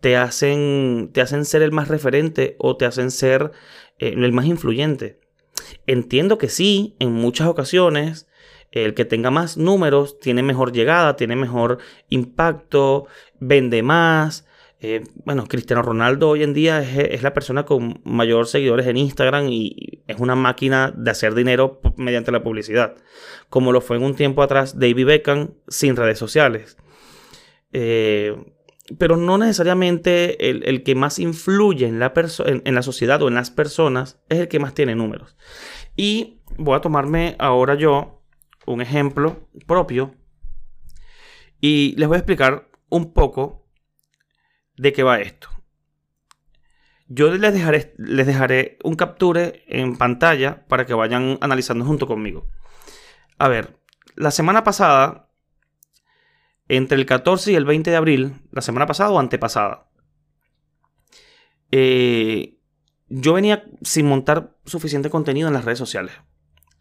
te 0.00 0.16
hacen, 0.16 1.10
te 1.12 1.20
hacen 1.20 1.44
ser 1.44 1.62
el 1.62 1.72
más 1.72 1.88
referente 1.88 2.56
o 2.58 2.76
te 2.76 2.84
hacen 2.84 3.10
ser 3.10 3.52
eh, 3.98 4.14
el 4.16 4.32
más 4.32 4.46
influyente. 4.46 5.20
Entiendo 5.86 6.38
que 6.38 6.48
sí, 6.48 6.96
en 6.98 7.12
muchas 7.12 7.48
ocasiones, 7.48 8.28
el 8.72 8.94
que 8.94 9.04
tenga 9.04 9.30
más 9.30 9.56
números 9.56 10.18
tiene 10.20 10.42
mejor 10.42 10.72
llegada, 10.72 11.16
tiene 11.16 11.36
mejor 11.36 11.78
impacto, 12.08 13.06
vende 13.40 13.82
más. 13.82 14.46
Eh, 14.80 15.04
bueno, 15.24 15.46
Cristiano 15.46 15.82
Ronaldo 15.82 16.28
hoy 16.28 16.42
en 16.42 16.52
día 16.52 16.80
es, 16.82 17.22
la 17.22 17.32
persona 17.32 17.64
con 17.64 18.00
mayor 18.04 18.46
seguidores 18.46 18.86
en 18.86 18.98
Instagram 18.98 19.48
y 19.48 20.02
es 20.06 20.18
una 20.18 20.34
máquina 20.34 20.92
de 20.94 21.10
hacer 21.10 21.34
dinero 21.34 21.80
mediante 21.96 22.30
la 22.30 22.42
publicidad, 22.42 22.94
como 23.48 23.72
lo 23.72 23.80
fue 23.80 23.96
en 23.96 24.02
un 24.02 24.14
tiempo 24.14 24.42
atrás 24.42 24.78
David 24.78 25.06
Beckham 25.06 25.54
sin 25.68 25.96
redes 25.96 26.18
sociales. 26.18 26.76
Eh, 27.72 28.36
pero 28.98 29.16
no 29.16 29.38
necesariamente 29.38 30.48
el, 30.48 30.82
que 30.82 30.94
más 30.94 31.18
influye 31.18 31.86
en 31.86 31.98
la, 31.98 32.12
en, 32.44 32.74
la 32.74 32.82
sociedad 32.82 33.20
o 33.22 33.28
en 33.28 33.34
las 33.34 33.50
personas 33.50 34.20
es 34.28 34.38
el 34.38 34.48
que 34.48 34.58
más 34.58 34.74
tiene 34.74 34.94
números. 34.94 35.36
Y 35.96 36.40
voy 36.56 36.76
a 36.76 36.80
tomarme 36.80 37.36
ahora 37.38 37.74
yo 37.74 38.22
un 38.66 38.80
ejemplo 38.80 39.48
propio 39.66 40.14
y 41.60 41.94
les 41.96 42.08
voy 42.08 42.16
a 42.16 42.18
explicar 42.18 42.68
un 42.88 43.12
poco 43.12 43.66
de 44.76 44.92
qué 44.92 45.02
va 45.02 45.20
esto. 45.20 45.48
Yo 47.08 47.32
les 47.32 47.52
dejaré, 47.52 47.94
les 47.98 48.26
dejaré 48.26 48.78
un 48.82 48.96
capture 48.96 49.64
en 49.68 49.96
pantalla 49.96 50.66
para 50.66 50.86
que 50.86 50.94
vayan 50.94 51.38
analizando 51.40 51.84
junto 51.84 52.06
conmigo. 52.06 52.48
A 53.38 53.48
ver, 53.48 53.78
la 54.16 54.30
semana 54.30 54.64
pasada 54.64 55.25
entre 56.68 56.98
el 56.98 57.06
14 57.06 57.52
y 57.52 57.54
el 57.54 57.64
20 57.64 57.90
de 57.90 57.96
abril, 57.96 58.34
la 58.50 58.62
semana 58.62 58.86
pasada 58.86 59.10
o 59.10 59.18
antepasada, 59.18 59.88
eh, 61.70 62.58
yo 63.08 63.32
venía 63.32 63.64
sin 63.82 64.06
montar 64.06 64.56
suficiente 64.64 65.10
contenido 65.10 65.48
en 65.48 65.54
las 65.54 65.64
redes 65.64 65.78
sociales. 65.78 66.14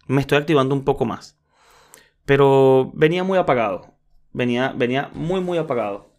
Me 0.08 0.22
estoy 0.22 0.38
activando 0.38 0.76
un 0.76 0.84
poco 0.84 1.06
más. 1.06 1.40
Pero 2.26 2.92
venía 2.94 3.24
muy 3.24 3.38
apagado. 3.38 3.96
Venía, 4.34 4.74
venía 4.76 5.10
muy, 5.14 5.42
muy 5.42 5.58
apagado. 5.58 6.12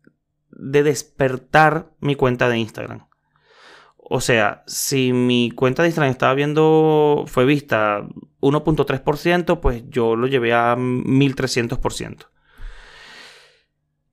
de 0.51 0.83
despertar 0.83 1.93
mi 2.01 2.15
cuenta 2.15 2.49
de 2.49 2.59
Instagram. 2.59 3.07
O 3.97 4.21
sea, 4.21 4.63
si 4.67 5.13
mi 5.13 5.51
cuenta 5.51 5.83
de 5.83 5.89
Instagram 5.89 6.11
estaba 6.11 6.35
viendo, 6.35 7.25
fue 7.27 7.45
vista 7.45 8.07
1.3%, 8.41 9.61
pues 9.61 9.85
yo 9.89 10.17
lo 10.17 10.27
llevé 10.27 10.53
a 10.53 10.77
1300%. 10.77 12.27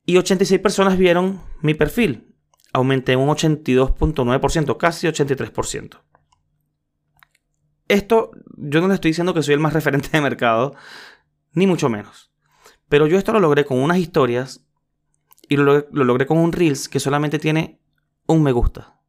Y 0.05 0.17
86 0.17 0.61
personas 0.61 0.97
vieron 0.97 1.41
mi 1.61 1.73
perfil. 1.73 2.33
Aumenté 2.71 3.15
un 3.15 3.27
82.9%, 3.29 4.77
casi 4.77 5.07
83%. 5.07 6.01
Esto, 7.87 8.31
yo 8.55 8.81
no 8.81 8.87
le 8.87 8.93
estoy 8.93 9.09
diciendo 9.09 9.33
que 9.33 9.43
soy 9.43 9.55
el 9.55 9.59
más 9.59 9.73
referente 9.73 10.09
de 10.11 10.21
mercado, 10.21 10.75
ni 11.53 11.67
mucho 11.67 11.89
menos. 11.89 12.28
Pero 12.89 13.05
yo 13.07 13.17
esto 13.17 13.31
lo 13.31 13.39
logré 13.39 13.65
con 13.65 13.77
unas 13.79 13.99
historias 13.99 14.65
y 15.47 15.57
lo, 15.57 15.87
logré 15.91 16.25
con 16.25 16.37
un 16.39 16.51
Reels 16.51 16.89
que 16.89 16.99
solamente 16.99 17.39
tiene 17.39 17.79
un 18.25 18.43
me 18.43 18.51
gusta. 18.51 18.99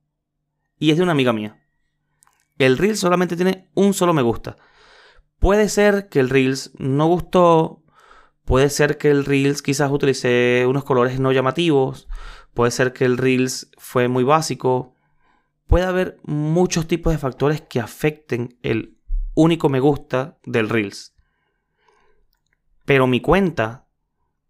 Y 0.79 0.91
es 0.91 0.99
de 0.99 1.03
una 1.03 1.13
amiga 1.13 1.33
mía. 1.33 1.59
El 2.59 2.79
Reels 2.79 3.01
solamente 3.01 3.37
tiene 3.37 3.71
un 3.75 3.95
solo 3.95 4.13
me 4.13 4.23
gusta. 4.23 4.57
Puede 5.39 5.69
ser 5.71 6.09
que 6.09 6.21
el 6.21 6.29
Reels 6.29 6.73
no 6.79 7.07
gustó. 7.07 7.83
Puede 8.45 8.69
ser 8.69 8.99
que 8.99 9.11
el 9.11 9.25
Reels 9.25 9.63
quizás 9.63 9.91
utilicé 9.91 10.67
unos 10.69 10.85
colores 10.85 11.19
no 11.19 11.33
llamativos. 11.33 12.09
Puede 12.53 12.71
ser 12.71 12.93
que 12.93 13.07
el 13.07 13.17
Reels 13.17 13.71
fue 13.79 14.09
muy 14.09 14.25
básico. 14.25 14.95
Puede 15.67 15.87
haber 15.87 16.19
muchos 16.25 16.87
tipos 16.87 17.13
de 17.13 17.19
factores 17.19 17.63
que 17.63 17.81
afecten 17.81 18.59
el 18.63 18.99
único 19.35 19.69
me 19.71 19.81
gusta 19.81 20.39
del 20.45 20.69
Reels. 20.69 21.15
Pero 22.91 23.07
mi 23.07 23.21
cuenta 23.21 23.87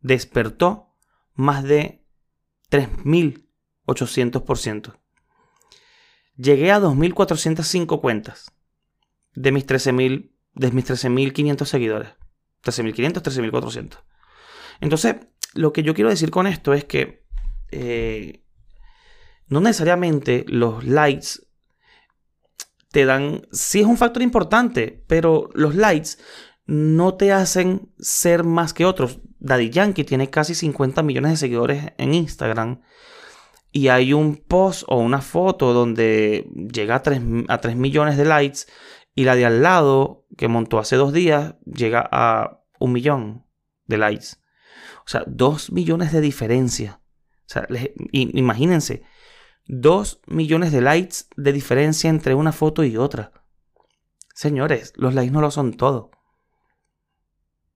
despertó 0.01 0.97
más 1.35 1.63
de 1.63 2.07
3.800%. 2.71 4.99
Llegué 6.39 6.73
a 6.73 6.81
2.405 6.81 8.01
cuentas 8.01 8.51
de 9.35 9.53
mis 9.53 9.67
13.000 9.67 10.33
de 10.55 10.73
mis 10.73 10.89
13.500 10.89 11.65
seguidores. 11.67 12.13
13.500, 12.65 13.21
13.400. 13.21 13.99
Entonces, 14.81 15.17
lo 15.53 15.75
que 15.75 15.83
yo 15.83 15.93
quiero 15.93 16.09
decir 16.09 16.31
con 16.31 16.47
esto 16.47 16.73
es 16.73 16.87
que 16.87 17.27
eh, 17.71 18.43
no 19.49 19.61
necesariamente 19.61 20.47
los 20.49 20.85
likes 20.85 21.41
te 22.91 23.05
dan, 23.05 23.47
sí 23.53 23.81
es 23.81 23.87
un 23.87 23.99
factor 23.99 24.23
importante, 24.23 25.05
pero 25.07 25.51
los 25.53 25.75
likes 25.75 26.13
no 26.71 27.15
te 27.15 27.33
hacen 27.33 27.93
ser 27.99 28.45
más 28.45 28.73
que 28.73 28.87
otros. 28.87 29.19
Daddy 29.41 29.71
Yankee 29.71 30.05
tiene 30.05 30.31
casi 30.31 30.55
50 30.55 31.03
millones 31.03 31.33
de 31.33 31.37
seguidores 31.37 31.93
en 31.99 32.15
Instagram. 32.15 32.83
Y 33.73 33.89
hay 33.89 34.13
un 34.13 34.37
post 34.37 34.85
o 34.87 34.99
una 34.99 35.21
foto 35.21 35.73
donde 35.73 36.49
llega 36.73 36.95
a 36.95 37.03
3, 37.03 37.23
a 37.49 37.59
3 37.59 37.75
millones 37.75 38.17
de 38.17 38.25
likes. 38.25 38.61
Y 39.17 39.25
la 39.25 39.35
de 39.35 39.47
al 39.47 39.63
lado, 39.63 40.29
que 40.39 40.47
montó 40.47 40.79
hace 40.79 40.95
dos 40.95 41.13
días, 41.13 41.57
llega 41.65 42.09
a 42.09 42.63
un 42.79 42.93
millón 42.93 43.45
de 43.87 43.99
likes. 43.99 44.37
O 44.99 45.09
sea, 45.09 45.25
2 45.27 45.73
millones 45.73 46.13
de 46.13 46.21
diferencia. 46.21 47.01
O 47.47 47.53
sea, 47.53 47.67
imagínense, 48.13 49.03
2 49.67 50.21
millones 50.29 50.71
de 50.71 50.83
likes 50.83 51.17
de 51.37 51.53
diferencia 51.53 52.11
entre 52.11 52.37
una 52.37 52.53
foto 52.53 52.85
y 52.85 52.97
otra. 52.97 53.33
Señores, 54.35 54.93
los 54.95 55.15
likes 55.15 55.33
no 55.33 55.41
lo 55.41 55.51
son 55.51 55.73
todo. 55.73 56.13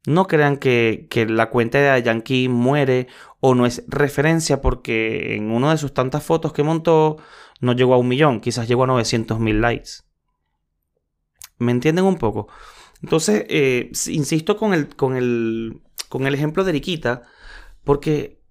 No 0.07 0.27
crean 0.27 0.59
que, 0.59 1.09
la 1.29 1.49
cuenta 1.49 1.79
de 1.79 2.03
Yankee 2.03 2.49
muere 2.49 3.09
o 3.41 3.55
no 3.55 3.65
es 3.65 3.85
referencia 3.89 4.61
porque 4.61 5.35
en 5.35 5.51
una 5.51 5.71
de 5.71 5.79
sus 5.79 5.95
tantas 5.95 6.23
fotos 6.23 6.53
que 6.53 6.63
montó 6.63 7.17
no 7.61 7.73
llegó 7.73 7.95
a 7.95 7.99
un 7.99 8.09
millón, 8.09 8.41
quizás 8.41 8.69
llegó 8.69 8.85
a 8.85 8.89
900 8.89 9.41
mil 9.41 9.61
likes. 9.61 9.91
¿Me 11.59 11.73
entienden 11.73 12.05
un 12.05 12.17
poco? 12.17 12.49
Entonces, 13.03 13.47
eh, 13.49 13.91
insisto 14.09 14.57
con 14.57 14.75
el, 14.75 14.95
con, 14.95 15.17
el, 15.17 15.83
con 16.09 16.27
el 16.27 16.35
ejemplo 16.35 16.65
de 16.65 16.71
Eriquita, 16.71 17.23
porque 17.85 18.43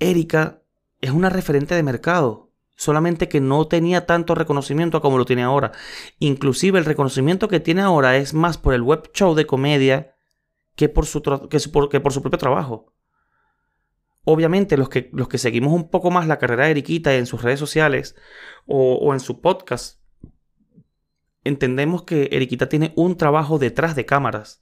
Erika 0.00 0.62
es 1.00 1.10
una 1.10 1.28
referente 1.30 1.74
de 1.74 1.82
mercado, 1.82 2.50
solamente 2.76 3.28
que 3.28 3.40
no 3.40 3.68
tenía 3.68 4.06
tanto 4.06 4.34
reconocimiento 4.34 5.00
como 5.00 5.18
lo 5.18 5.24
tiene 5.24 5.42
ahora. 5.42 5.72
Inclusive 6.18 6.78
el 6.78 6.84
reconocimiento 6.84 7.48
que 7.48 7.60
tiene 7.60 7.82
ahora 7.82 8.16
es 8.16 8.34
más 8.34 8.58
por 8.58 8.74
el 8.74 8.82
web 8.82 9.10
show 9.12 9.34
de 9.34 9.46
comedia 9.46 10.14
que 10.74 10.88
por 10.88 11.06
su, 11.06 11.22
que 11.22 12.00
por, 12.00 12.12
su 12.12 12.22
propio 12.22 12.38
trabajo. 12.38 12.92
Obviamente 14.24 14.76
los 14.76 14.88
que, 14.88 15.10
los 15.12 15.28
que 15.28 15.38
seguimos 15.38 15.72
un 15.72 15.90
poco 15.90 16.10
más 16.10 16.26
la 16.26 16.38
carrera 16.38 16.66
de 16.66 16.72
Eriquita 16.72 17.14
en 17.14 17.26
sus 17.26 17.42
redes 17.42 17.58
sociales 17.58 18.14
o, 18.66 19.12
en 19.12 19.20
su 19.20 19.40
podcast, 19.40 20.00
entendemos 21.44 22.04
que 22.04 22.28
Eriquita 22.32 22.68
tiene 22.68 22.92
un 22.96 23.16
trabajo 23.16 23.58
detrás 23.58 23.96
de 23.96 24.06
cámaras. 24.06 24.60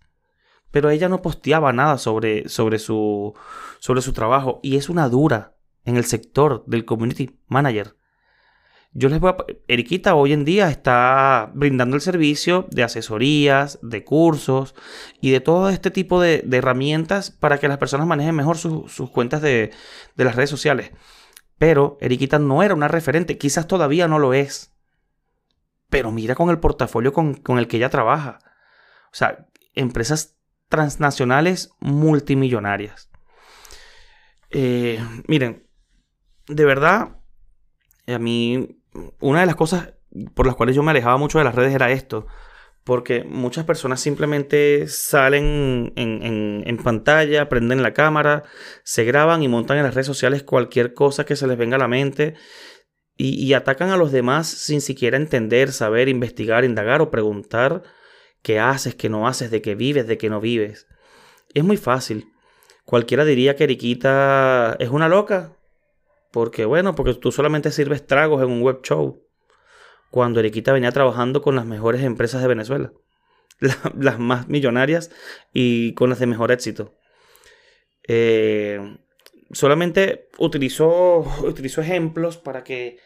Pero 0.71 0.90
ella 0.90 1.09
no 1.09 1.21
posteaba 1.21 1.73
nada 1.73 1.99
sobre, 1.99 2.49
sobre, 2.49 2.79
su, 2.79 3.35
sobre 3.81 4.02
su 4.02 4.12
trabajo 4.12 4.61
y 4.62 4.76
es 4.76 4.88
una 4.88 5.09
dura 5.09 5.57
en 5.85 5.97
el 5.97 6.05
sector 6.05 6.64
del 6.67 6.85
community 6.85 7.38
manager. 7.49 7.97
Yo 8.92 9.09
les 9.09 9.20
voy 9.20 9.30
a... 9.30 9.37
Eriquita 9.68 10.14
hoy 10.14 10.32
en 10.32 10.44
día 10.44 10.68
está 10.68 11.50
brindando 11.54 11.94
el 11.94 12.02
servicio 12.02 12.66
de 12.70 12.82
asesorías, 12.82 13.78
de 13.82 14.04
cursos 14.04 14.75
y 15.20 15.30
de 15.30 15.40
todo 15.40 15.70
este 15.70 15.90
tipo 15.90 16.20
de, 16.20 16.44
herramientas 16.50 17.30
para 17.30 17.59
que 17.59 17.68
las 17.68 17.78
personas 17.78 18.06
manejen 18.09 18.35
mejor 18.35 18.59
sus 18.59 19.11
cuentas 19.11 19.42
de, 19.42 19.70
las 20.16 20.35
redes 20.35 20.50
sociales. 20.50 20.90
Pero 21.56 21.99
Eriquita 22.00 22.38
no 22.38 22.62
era 22.62 22.75
una 22.75 22.88
referente, 22.88 23.38
quizás 23.38 23.68
todavía 23.68 24.09
no 24.09 24.18
lo 24.18 24.35
es. 24.35 24.73
Pero 25.88 26.11
mira 26.11 26.35
con 26.35 26.50
el 26.50 26.59
portafolio 26.59 27.12
con, 27.12 27.42
el 27.59 27.68
que 27.68 27.76
ella 27.76 27.90
trabaja. 27.90 28.38
O 29.12 29.14
sea, 29.14 29.47
empresas 29.75 30.37
transnacionales 30.68 31.70
multimillonarias. 31.80 33.11
Eh, 34.50 35.00
miren, 35.28 35.66
de 36.49 36.64
verdad, 36.64 37.20
a 38.06 38.18
mí 38.18 38.80
una 39.20 39.40
de 39.40 39.47
las 39.47 39.56
cosas 39.56 39.94
por 40.35 40.47
las 40.47 40.56
cuales 40.56 40.75
yo 40.75 40.82
me 40.82 40.90
alejaba 40.90 41.16
mucho 41.16 41.38
de 41.38 41.44
las 41.44 41.54
redes 41.54 41.75
era 41.75 41.90
esto. 41.90 42.26
Porque 42.85 43.25
muchas 43.25 43.66
personas 43.66 44.00
simplemente 44.00 44.88
salen 44.88 45.92
en, 45.97 46.76
pantalla, 46.82 47.49
prenden 47.49 47.82
la 47.82 47.92
cámara, 47.92 48.44
se 48.85 49.04
graban 49.04 49.42
y 49.42 49.49
montan 49.49 49.76
en 49.76 49.85
las 49.85 49.94
redes 49.94 50.06
sociales 50.06 50.42
cualquier 50.42 50.94
cosa 50.94 51.25
que 51.25 51.37
se 51.37 51.47
les 51.47 51.59
venga 51.59 51.76
a 51.76 51.78
la 51.78 51.88
mente 51.88 52.35
y, 53.16 53.35
y 53.44 53.52
atacan 53.52 53.90
a 53.90 53.99
los 53.99 54.12
demás 54.12 54.49
sin 54.49 54.80
siquiera 54.80 55.18
entender, 55.18 55.73
saber, 55.73 56.09
investigar, 56.09 56.64
indagar 56.64 57.02
o 57.02 57.11
preguntar 57.11 57.82
qué 58.42 58.59
haces, 58.59 58.94
qué 58.94 59.11
no 59.11 59.28
haces, 59.28 59.50
de 59.50 59.61
qué 59.61 59.75
vives, 59.75 60.06
de 60.06 60.16
qué 60.16 60.30
no 60.30 60.40
vives. 60.40 60.87
Es 61.52 61.62
muy 61.62 61.76
fácil. 61.76 62.32
Cualquiera 62.87 63.26
diría 63.26 63.56
que 63.56 63.64
Eriquita 63.64 64.76
es 64.80 64.88
una 64.88 65.09
loca, 65.09 65.60
Porque 66.33 66.65
bueno, 66.65 66.95
porque 66.95 67.15
tú 67.15 67.33
solamente 67.33 67.73
sirves 67.73 68.07
tragos 68.07 68.43
en 68.43 68.51
un 68.51 68.63
web 68.63 68.81
show. 68.83 69.23
Cuando 70.11 70.41
Eriquita 70.41 70.73
venía 70.73 70.93
trabajando 70.93 71.43
con 71.43 71.57
las 71.57 71.67
mejores 71.67 72.03
empresas 72.03 72.43
de 72.43 72.49
Venezuela. 72.49 72.93
las 73.99 74.19
más 74.19 74.49
millonarias 74.49 75.11
y 75.53 75.95
con 75.95 76.11
las 76.11 76.19
de 76.19 76.27
mejor 76.27 76.53
éxito. 76.53 76.95
Eh, 78.09 78.99
solamente 79.53 80.29
utilizó, 80.39 81.25
ejemplos 81.79 82.39
para 82.39 82.65
que 82.65 82.99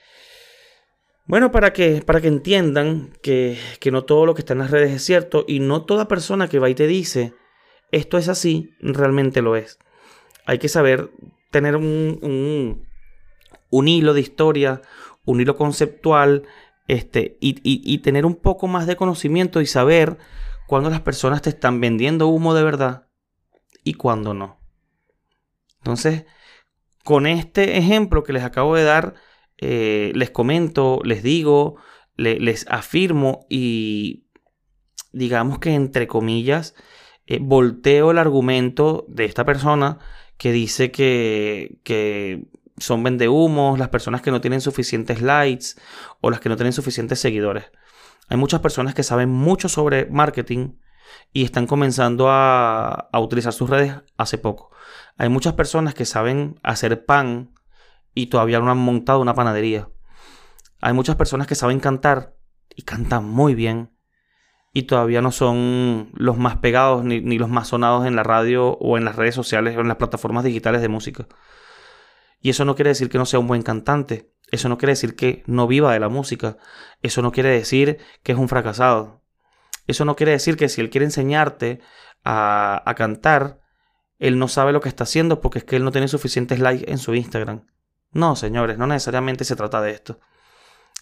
bueno, 1.27 1.51
para 1.51 1.73
que, 1.73 2.03
para 2.05 2.21
que 2.21 2.29
entiendan 2.29 3.15
que, 3.23 3.57
no 3.91 4.05
todo 4.05 4.27
lo 4.27 4.35
que 4.35 4.43
está 4.43 4.53
en 4.53 4.59
las 4.59 4.71
redes 4.71 4.93
es 4.93 5.03
cierto 5.03 5.47
y 5.49 5.59
no 5.61 5.87
toda 5.87 6.07
persona 6.07 6.49
que 6.49 6.59
va 6.59 6.69
y 6.69 6.75
te 6.75 6.87
dice 6.87 7.33
esto 7.93 8.19
es 8.19 8.29
así, 8.29 8.75
realmente 8.81 9.41
lo 9.41 9.57
es. 9.57 9.79
Hay 10.47 10.59
que 10.59 10.69
saber 10.69 11.11
tener 11.51 11.77
un, 11.77 12.87
hilo 13.83 14.15
de 14.15 14.21
historia, 14.21 14.83
un 15.25 15.41
hilo 15.41 15.57
conceptual, 15.57 16.47
este, 16.87 17.39
y, 17.41 17.57
y, 17.63 17.99
tener 17.99 18.27
un 18.27 18.35
poco 18.35 18.67
más 18.67 18.87
de 18.87 18.97
conocimiento 18.97 19.63
y 19.63 19.67
saber 19.67 20.19
cuándo 20.67 20.91
las 20.91 21.01
personas 21.01 21.41
te 21.41 21.49
están 21.51 21.81
vendiendo 21.81 22.29
humo 22.29 22.55
de 22.55 22.63
verdad 22.63 23.09
y 23.85 23.95
cuándo 23.95 24.35
no. 24.35 24.59
Entonces, 25.79 26.27
con 27.05 27.27
este 27.27 27.79
ejemplo 27.79 28.23
que 28.23 28.35
les 28.35 28.43
acabo 28.43 28.75
de 28.77 28.85
dar, 28.85 29.15
eh, 29.59 30.13
les 30.15 30.31
comento, 30.31 31.01
les 31.05 31.23
digo, 31.23 31.77
les 32.17 32.67
afirmo 32.69 33.47
y 33.49 34.27
digamos 35.13 35.59
que 35.59 35.75
entre 35.75 36.07
comillas, 36.07 36.75
eh, 37.27 37.39
volteo 37.41 38.11
el 38.11 38.19
argumento 38.19 39.07
de 39.09 39.25
esta 39.25 39.45
persona 39.45 39.99
que 40.37 40.53
dice 40.53 40.91
que, 40.91 41.79
que 41.85 42.47
son 42.79 43.03
vendehumos, 43.03 43.79
las 43.79 43.89
personas 43.89 44.23
que 44.23 44.31
no 44.31 44.41
tienen 44.41 44.61
suficientes 44.61 45.21
likes 45.23 45.67
o 46.21 46.31
las 46.31 46.41
que 46.41 46.49
no 46.49 46.57
tienen 46.57 46.73
suficientes 46.73 47.21
seguidores. 47.21 47.67
Hay 48.29 48.37
muchas 48.37 48.61
personas 48.61 48.95
que 48.95 49.03
saben 49.03 49.29
mucho 49.31 49.69
sobre 49.69 50.07
marketing 50.07 50.79
y 51.33 51.45
están 51.45 51.67
comenzando 51.67 52.31
a, 52.31 53.09
a 53.13 53.21
utilizar 53.21 53.53
sus 53.53 53.71
redes 53.71 53.95
hace 54.17 54.39
poco. 54.39 54.71
Hay 55.17 55.29
muchas 55.29 55.55
personas 55.55 55.95
que 55.95 56.05
saben 56.05 56.59
hacer 56.63 57.05
pan 57.05 57.55
y 58.15 58.27
todavía 58.27 58.61
no 58.61 58.71
han 58.71 58.79
montado 58.79 59.21
una 59.21 59.35
panadería. 59.35 59.89
Hay 60.81 60.93
muchas 60.93 61.17
personas 61.17 61.47
que 61.47 61.55
saben 61.55 61.81
cantar 61.81 62.35
y 62.75 62.83
cantan 62.83 63.25
muy 63.25 63.55
bien 63.55 63.95
y 64.77 64.83
todavía 64.83 65.23
no 65.23 65.31
son 65.31 66.11
los 66.15 66.37
más 66.37 66.57
pegados 66.57 67.05
ni, 67.05 67.21
los 67.39 67.49
más 67.49 67.69
sonados 67.69 68.07
en 68.07 68.17
la 68.17 68.25
radio 68.25 68.73
o 68.73 68.99
en 68.99 69.05
las 69.05 69.15
redes 69.15 69.35
sociales 69.35 69.77
o 69.77 69.81
en 69.81 69.89
las 69.89 69.97
plataformas 69.97 70.43
digitales 70.43 70.83
de 70.83 70.89
música. 70.89 71.27
Y 72.45 72.51
eso 72.51 72.67
no 72.67 72.75
quiere 72.75 72.91
decir 72.91 73.09
que 73.09 73.17
no 73.17 73.25
sea 73.25 73.39
un 73.39 73.47
buen 73.47 73.63
cantante. 73.63 74.31
Eso 74.51 74.69
no 74.69 74.77
quiere 74.77 74.93
decir 74.93 75.17
que 75.17 75.43
no 75.47 75.67
viva 75.67 75.95
de 75.95 75.99
la 75.99 76.11
música. 76.11 76.59
Eso 77.01 77.23
no 77.23 77.33
quiere 77.33 77.49
decir 77.49 77.97
que 78.23 78.33
es 78.33 78.39
un 78.39 78.51
fracasado. 78.51 79.25
Eso 79.87 80.05
no 80.05 80.15
quiere 80.15 80.33
decir 80.33 80.59
que 80.59 80.69
si 80.69 80.83
él 80.83 80.91
quiere 80.91 81.07
enseñarte 81.07 81.81
a, 82.23 82.83
a 82.85 82.95
cantar, 82.97 83.63
él 84.19 84.39
no 84.39 84.49
sabe 84.49 84.75
lo 84.75 84.83
que 84.83 84.91
está 84.91 85.05
haciendo 85.05 85.41
porque 85.41 85.61
es 85.61 85.65
que 85.65 85.77
él 85.77 85.85
no 85.85 85.91
tiene 85.91 86.07
suficientes 86.07 86.61
likes 86.61 86.85
en 86.93 86.99
su 86.99 87.15
Instagram. 87.15 87.65
No, 88.13 88.37
señores, 88.37 88.77
no 88.77 88.87
necesariamente 88.87 89.47
se 89.47 89.57
trata 89.57 89.81
de 89.81 89.93
esto. 89.93 90.21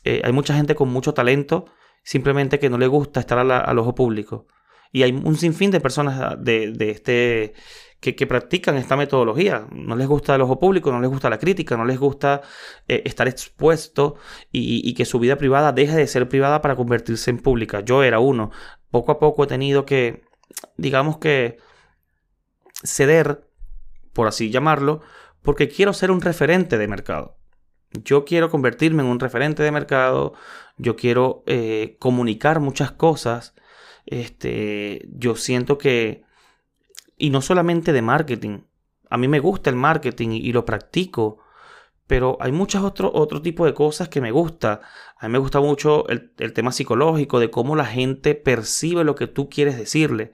Eh, 0.04 0.22
hay 0.24 0.32
mucha 0.32 0.54
gente 0.54 0.76
con 0.76 0.90
mucho 0.90 1.12
talento, 1.12 1.66
simplemente 2.04 2.60
que 2.60 2.70
no 2.70 2.78
le 2.78 2.86
gusta 2.86 3.18
estar 3.18 3.36
al 3.40 3.78
ojo 3.80 3.96
público. 3.96 4.46
Y 4.92 5.02
hay 5.02 5.10
un 5.10 5.36
sinfín 5.36 5.72
de 5.72 5.80
personas 5.80 6.20
ah, 6.20 6.36
de, 6.36 6.72
este 6.90 7.54
que, 8.02 8.26
practican 8.26 8.76
esta 8.76 8.96
metodología. 8.96 9.68
No 9.70 9.94
les 9.94 10.08
gusta 10.08 10.34
el 10.34 10.40
ojo 10.40 10.58
público, 10.58 10.90
no 10.90 11.00
les 11.00 11.08
gusta 11.08 11.30
la 11.30 11.38
crítica, 11.38 11.76
no 11.76 11.84
les 11.84 12.00
gusta 12.00 12.42
eh, 12.88 13.02
estar 13.04 13.28
expuesto 13.28 14.16
y, 14.50 14.92
que 14.94 15.04
su 15.04 15.20
vida 15.20 15.36
privada 15.36 15.70
deje 15.70 15.96
de 15.96 16.08
ser 16.08 16.28
privada 16.28 16.60
para 16.60 16.74
convertirse 16.74 17.30
en 17.30 17.38
pública. 17.38 17.80
Yo 17.80 18.02
era 18.02 18.18
uno. 18.18 18.50
Poco 18.90 19.12
a 19.12 19.20
poco 19.20 19.44
he 19.44 19.46
tenido 19.46 19.86
que, 19.86 20.24
digamos 20.76 21.18
que, 21.18 21.58
ceder, 22.82 23.48
por 24.12 24.26
así 24.26 24.50
llamarlo, 24.50 25.00
porque 25.40 25.68
quiero 25.68 25.92
ser 25.92 26.10
un 26.10 26.20
referente 26.20 26.78
de 26.78 26.88
mercado. 26.88 27.36
Yo 27.92 28.24
quiero 28.24 28.50
convertirme 28.50 29.04
en 29.04 29.10
un 29.10 29.20
referente 29.20 29.62
de 29.62 29.70
mercado, 29.70 30.34
yo 30.76 30.96
quiero 30.96 31.44
eh, 31.46 31.96
comunicar 32.00 32.58
muchas 32.58 32.90
cosas. 32.90 33.54
Este, 34.06 35.06
yo 35.12 35.36
siento 35.36 35.78
que, 35.78 36.24
y 37.22 37.30
no 37.30 37.40
solamente 37.40 37.92
de 37.92 38.02
marketing, 38.02 38.62
a 39.08 39.16
mí 39.16 39.28
me 39.28 39.38
gusta 39.38 39.70
el 39.70 39.76
marketing 39.76 40.30
y, 40.30 40.52
lo 40.52 40.64
practico, 40.64 41.38
pero 42.08 42.36
hay 42.40 42.50
muchos 42.50 42.82
otros 42.82 43.12
otro 43.14 43.40
tipo 43.40 43.64
de 43.64 43.74
cosas 43.74 44.08
que 44.08 44.20
me 44.20 44.32
gusta. 44.32 44.80
A 45.18 45.28
mí 45.28 45.32
me 45.32 45.38
gusta 45.38 45.60
mucho 45.60 46.08
el, 46.08 46.32
el 46.38 46.52
tema 46.52 46.72
psicológico, 46.72 47.38
de 47.38 47.48
cómo 47.48 47.76
la 47.76 47.84
gente 47.84 48.34
percibe 48.34 49.04
lo 49.04 49.14
que 49.14 49.28
tú 49.28 49.48
quieres 49.48 49.78
decirle 49.78 50.32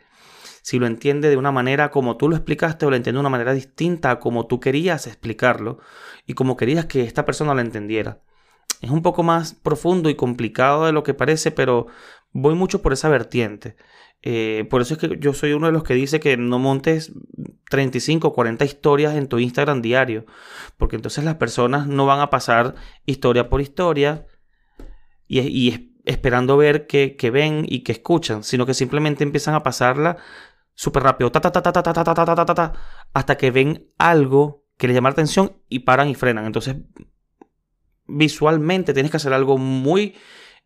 si 0.63 0.79
lo 0.79 0.87
entiende 0.87 1.29
de 1.29 1.37
una 1.37 1.53
manera 1.53 1.91
como 1.91 2.17
tú 2.17 2.27
lo 2.27 2.37
explicaste 2.37 2.87
o 2.87 2.91
lo 2.91 2.97
entiende 2.97 3.19
de 3.19 3.21
una 3.21 3.29
manera 3.29 3.53
distinta 3.53 4.11
a 4.11 4.19
como 4.19 4.47
tú 4.47 4.59
querías 4.59 5.07
explicarlo 5.07 5.81
y 6.27 6.33
como 6.33 6.57
querías 6.57 6.87
que 6.87 7.03
esta 7.03 7.27
persona 7.27 7.53
lo 7.53 7.61
entendiera. 7.61 8.23
Es 8.81 8.89
un 8.91 9.03
poco 9.03 9.23
más 9.23 9.53
profundo 9.53 10.09
y 10.09 10.15
complicado 10.15 10.87
de 10.87 10.93
lo 10.93 11.03
que 11.03 11.13
parece, 11.13 11.51
pero 11.51 11.89
voy 12.33 12.55
mucho 12.55 12.81
por 12.81 12.95
esa 12.95 13.11
vertiente. 13.11 13.77
Eh, 14.23 14.67
por 14.69 14.83
eso 14.83 14.95
es 14.95 15.01
que 15.01 15.17
yo 15.21 15.33
soy 15.33 15.53
uno 15.53 15.67
de 15.67 15.73
los 15.73 15.85
que 15.85 15.95
dice 15.95 16.19
que 16.19 16.37
no 16.37 16.59
montes 16.59 17.13
35 17.71 18.29
o 18.29 18.33
40 18.33 18.65
historias 18.65 19.15
en 19.15 19.29
tu 19.29 19.39
Instagram 19.39 19.81
diario, 19.81 20.27
porque 20.77 20.97
entonces 20.97 21.25
las 21.25 21.37
personas 21.37 21.87
no 21.87 22.07
van 22.07 22.21
a 22.21 22.31
pasar 22.31 22.75
historia 23.07 23.49
por 23.49 23.61
historia 23.61 24.27
y, 25.29 25.93
esperando 26.05 26.57
ver 26.57 26.87
qué 26.87 27.31
ven 27.33 27.65
y 27.69 27.85
que 27.85 27.93
escuchan, 27.93 28.43
sino 28.43 28.67
que 28.67 28.75
simplemente 28.75 29.25
empiezan 29.25 29.55
a 29.55 29.63
pasarla 29.63 30.17
súper 30.79 31.03
rápido, 31.03 31.33
ta, 31.33 31.41
ta, 31.41 31.51
ta, 31.51 31.61
ta, 31.61 31.73
ta, 31.73 31.83
ta, 31.83 31.93
ta, 31.93 32.15
ta, 32.15 32.25
ta, 32.25 32.47
ta, 32.47 32.55
ta, 32.55 32.73
hasta 33.13 33.37
que 33.37 33.51
ven 33.51 33.91
algo 33.99 34.65
que 34.77 34.87
les 34.87 34.95
llama 34.95 35.09
la 35.09 35.15
atención 35.15 35.61
y 35.69 35.81
paran 35.81 36.09
y 36.09 36.15
frenan. 36.15 36.47
Entonces, 36.47 36.77
visualmente 38.07 38.95
tienes 38.95 39.11
que 39.11 39.17
hacer 39.17 39.33
algo 39.33 39.59
muy 39.59 40.15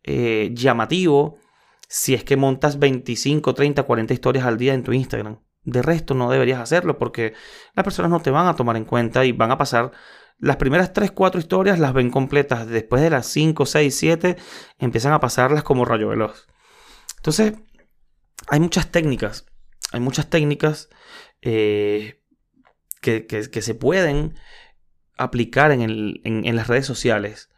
eh, 0.03 0.51
llamativo 0.53 1.39
si 1.87 2.13
es 2.13 2.23
que 2.23 2.37
montas 2.37 2.79
25, 2.79 3.53
30, 3.53 3.83
40 3.83 4.13
historias 4.13 4.45
al 4.45 4.57
día 4.57 4.73
en 4.73 4.83
tu 4.83 4.93
Instagram. 4.93 5.39
De 5.63 5.81
resto 5.81 6.13
no 6.13 6.29
deberías 6.29 6.59
hacerlo 6.59 6.97
porque 6.97 7.33
las 7.73 7.83
personas 7.83 8.11
no 8.11 8.19
te 8.21 8.31
van 8.31 8.47
a 8.47 8.55
tomar 8.55 8.75
en 8.75 8.85
cuenta 8.85 9.23
y 9.25 9.31
van 9.31 9.51
a 9.51 9.57
pasar 9.57 9.91
las 10.39 10.57
primeras 10.57 10.91
3, 10.91 11.11
4 11.11 11.39
historias 11.39 11.79
las 11.79 11.93
ven 11.93 12.09
completas. 12.09 12.67
Después 12.67 13.01
de 13.01 13.09
las 13.09 13.27
5, 13.27 13.65
6, 13.65 13.95
7 13.95 14.37
empiezan 14.79 15.13
a 15.13 15.19
pasarlas 15.19 15.63
como 15.63 15.85
rayo 15.85 16.09
veloz. 16.09 16.47
Entonces, 17.17 17.53
hay 18.47 18.59
muchas 18.59 18.91
técnicas 18.91 19.45
hay 19.93 19.99
muchas 19.99 20.29
técnicas 20.29 20.89
eh, 21.41 22.19
que, 22.99 23.61
se 23.61 23.75
pueden 23.75 24.33
aplicar 25.17 25.71
en, 25.71 26.55
las 26.55 26.67
redes 26.67 26.87
sociales. 26.87 27.49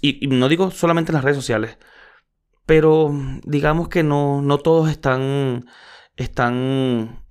Y, 0.00 0.26
no 0.28 0.48
digo 0.48 0.70
solamente 0.70 1.10
en 1.10 1.14
las 1.14 1.24
redes 1.24 1.36
sociales, 1.36 1.78
pero 2.72 3.10
digamos 3.44 3.90
que 3.90 4.02
no, 4.02 4.40
no 4.40 4.56
todos 4.56 4.88
están, 4.88 5.66
están 6.16 7.22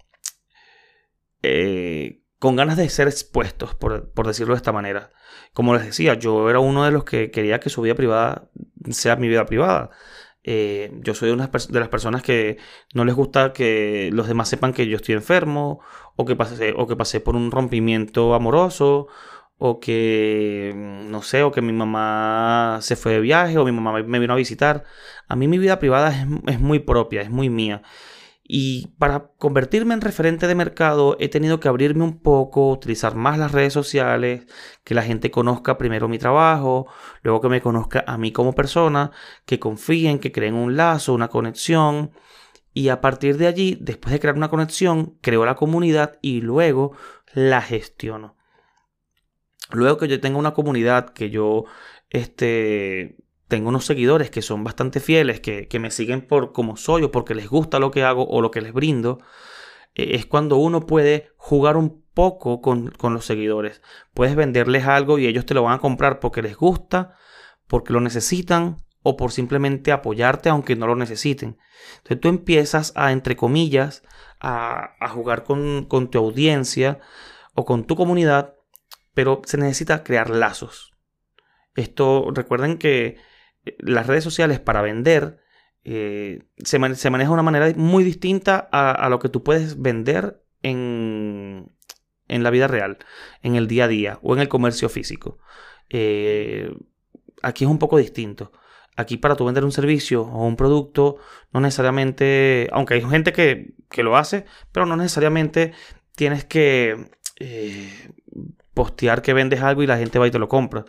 eh, 1.41 2.21
con 2.37 2.55
ganas 2.55 2.77
de 2.77 2.87
ser 2.89 3.07
expuestos, 3.07 3.73
por, 3.73 4.13
por, 4.13 4.27
decirlo 4.27 4.53
de 4.53 4.57
esta 4.57 4.71
manera. 4.71 5.09
Como 5.55 5.73
les 5.73 5.83
decía, 5.83 6.13
yo 6.13 6.47
era 6.51 6.59
uno 6.59 6.85
de 6.85 6.91
los 6.91 7.05
que 7.05 7.31
quería 7.31 7.59
que 7.59 7.71
su 7.71 7.81
vida 7.81 7.95
privada 7.95 8.51
sea 8.91 9.15
mi 9.15 9.29
vida 9.29 9.47
privada. 9.47 9.89
Eh, 10.43 10.91
yo 11.01 11.15
soy 11.15 11.31
una 11.31 11.47
de 11.47 11.79
las 11.79 11.89
personas 11.89 12.21
que 12.21 12.57
no 12.93 13.03
les 13.03 13.15
gusta 13.15 13.51
que 13.51 14.11
los 14.13 14.27
demás 14.27 14.47
sepan 14.47 14.73
que 14.73 14.85
yo 14.85 14.97
estoy 14.97 15.15
enfermo 15.15 15.79
o 16.15 16.25
que 16.25 16.35
pasé, 16.35 16.75
o 16.77 16.85
que 16.85 16.95
pasé 16.95 17.19
por 17.19 17.35
un 17.35 17.49
rompimiento 17.49 18.35
amoroso 18.35 19.07
o 19.63 19.79
que, 19.79 20.73
no 20.75 21.21
sé, 21.21 21.43
o 21.43 21.51
que 21.51 21.61
mi 21.61 21.71
mamá 21.71 22.79
se 22.81 22.95
fue 22.95 23.13
de 23.13 23.19
viaje 23.19 23.59
o 23.59 23.65
mi 23.65 23.71
mamá 23.71 24.01
me 24.01 24.19
vino 24.19 24.33
a 24.33 24.35
visitar. 24.35 24.85
A 25.27 25.35
mí 25.35 25.47
mi 25.47 25.59
vida 25.59 25.77
privada 25.77 26.09
es, 26.09 26.25
es 26.47 26.59
muy 26.59 26.79
propia, 26.79 27.21
es 27.21 27.29
muy 27.29 27.49
mía. 27.51 27.83
Y 28.43 28.87
para 28.97 29.27
convertirme 29.37 29.93
en 29.93 30.01
referente 30.01 30.47
de 30.47 30.55
mercado 30.55 31.15
he 31.19 31.29
tenido 31.29 31.59
que 31.59 31.67
abrirme 31.67 32.03
un 32.03 32.19
poco, 32.21 32.71
utilizar 32.71 33.15
más 33.15 33.37
las 33.37 33.51
redes 33.51 33.71
sociales, 33.73 34.47
que 34.83 34.95
la 34.95 35.03
gente 35.03 35.29
conozca 35.29 35.77
primero 35.77 36.07
mi 36.07 36.17
trabajo, 36.17 36.87
luego 37.21 37.41
que 37.41 37.49
me 37.49 37.61
conozca 37.61 38.03
a 38.07 38.17
mí 38.17 38.31
como 38.31 38.53
persona, 38.55 39.11
que 39.45 39.59
confíen, 39.59 40.17
que 40.17 40.31
creen 40.31 40.55
un 40.55 40.75
lazo, 40.75 41.13
una 41.13 41.27
conexión. 41.27 42.11
Y 42.73 42.89
a 42.89 42.99
partir 42.99 43.37
de 43.37 43.45
allí, 43.47 43.77
después 43.79 44.11
de 44.11 44.19
crear 44.19 44.35
una 44.35 44.49
conexión, 44.49 45.17
creo 45.21 45.45
la 45.45 45.55
comunidad 45.55 46.17
y 46.21 46.41
luego 46.41 46.93
la 47.33 47.61
gestiono. 47.61 48.40
Luego 49.73 49.97
que 49.97 50.07
yo 50.07 50.19
tenga 50.19 50.37
una 50.37 50.53
comunidad, 50.53 51.09
que 51.09 51.29
yo 51.29 51.65
este, 52.09 53.17
tengo 53.47 53.69
unos 53.69 53.85
seguidores 53.85 54.29
que 54.29 54.41
son 54.41 54.63
bastante 54.63 54.99
fieles, 54.99 55.39
que, 55.39 55.67
me 55.79 55.91
siguen 55.91 56.21
por 56.27 56.51
como 56.51 56.77
soy 56.77 57.03
o 57.03 57.11
porque 57.11 57.35
les 57.35 57.47
gusta 57.49 57.79
lo 57.79 57.91
que 57.91 58.03
hago 58.03 58.27
o 58.27 58.41
lo 58.41 58.51
que 58.51 58.61
les 58.61 58.73
brindo, 58.73 59.19
eh, 59.95 60.11
es 60.15 60.25
cuando 60.25 60.57
uno 60.57 60.85
puede 60.85 61.31
jugar 61.37 61.77
un 61.77 62.03
poco 62.13 62.61
con, 62.61 62.91
con 62.91 63.13
los 63.13 63.25
seguidores. 63.25 63.81
Puedes 64.13 64.35
venderles 64.35 64.85
algo 64.85 65.19
y 65.19 65.27
ellos 65.27 65.45
te 65.45 65.53
lo 65.53 65.63
van 65.63 65.75
a 65.75 65.79
comprar 65.79 66.19
porque 66.19 66.41
les 66.41 66.55
gusta, 66.55 67.15
porque 67.67 67.93
lo 67.93 68.01
necesitan 68.01 68.77
o 69.03 69.17
por 69.17 69.31
simplemente 69.31 69.91
apoyarte 69.91 70.49
aunque 70.49 70.75
no 70.75 70.87
lo 70.87 70.95
necesiten. 70.95 71.57
Entonces 71.97 72.19
tú 72.19 72.29
empiezas 72.29 72.93
a, 72.95 73.11
entre 73.11 73.35
comillas, 73.35 74.03
a, 74.39 75.09
jugar 75.09 75.43
con, 75.43 75.87
tu 75.87 76.17
audiencia 76.17 76.99
o 77.53 77.65
con 77.65 77.85
tu 77.85 77.95
comunidad, 77.95 78.55
pero 79.13 79.41
se 79.45 79.57
necesita 79.57 80.03
crear 80.03 80.29
lazos. 80.29 80.93
Esto, 81.75 82.31
recuerden 82.33 82.77
que 82.77 83.17
eh, 83.65 83.75
las 83.79 84.07
redes 84.07 84.23
sociales 84.23 84.59
para 84.59 84.81
vender 84.81 85.39
eh, 85.83 86.43
se, 86.57 86.79
maneja 86.79 87.09
de 87.09 87.29
una 87.29 87.41
manera 87.43 87.73
muy 87.75 88.03
distinta 88.03 88.69
a, 88.71 89.09
lo 89.09 89.19
que 89.19 89.29
tú 89.29 89.43
puedes 89.43 89.81
vender 89.81 90.43
en, 90.61 91.71
en, 92.27 92.43
la 92.43 92.51
vida 92.51 92.67
real, 92.67 92.99
en 93.41 93.55
el 93.55 93.67
día 93.67 93.85
a 93.85 93.87
día 93.87 94.19
o 94.21 94.33
en 94.35 94.41
el 94.41 94.49
comercio 94.49 94.89
físico. 94.89 95.39
Eh, 95.89 96.71
aquí 97.41 97.63
es 97.63 97.69
un 97.69 97.79
poco 97.79 97.97
distinto. 97.97 98.51
Aquí 98.95 99.17
para 99.17 99.35
tú 99.35 99.45
vender 99.45 99.63
un 99.63 99.71
servicio 99.71 100.23
o 100.23 100.45
un 100.45 100.55
producto, 100.55 101.17
no 101.53 101.61
necesariamente, 101.61 102.69
aunque 102.71 102.95
hay 102.95 103.01
gente 103.01 103.33
que, 103.33 103.73
lo 104.03 104.17
hace, 104.17 104.45
pero 104.71 104.85
no 104.85 104.95
necesariamente 104.97 105.73
tienes 106.15 106.45
que 106.45 107.09
postear 108.73 109.21
que 109.21 109.33
vendes 109.33 109.61
algo 109.61 109.83
y 109.83 109.87
la 109.87 109.97
gente 109.97 110.19
va 110.19 110.27
y 110.27 110.31
te 110.31 110.39
lo 110.39 110.47
compra. 110.47 110.85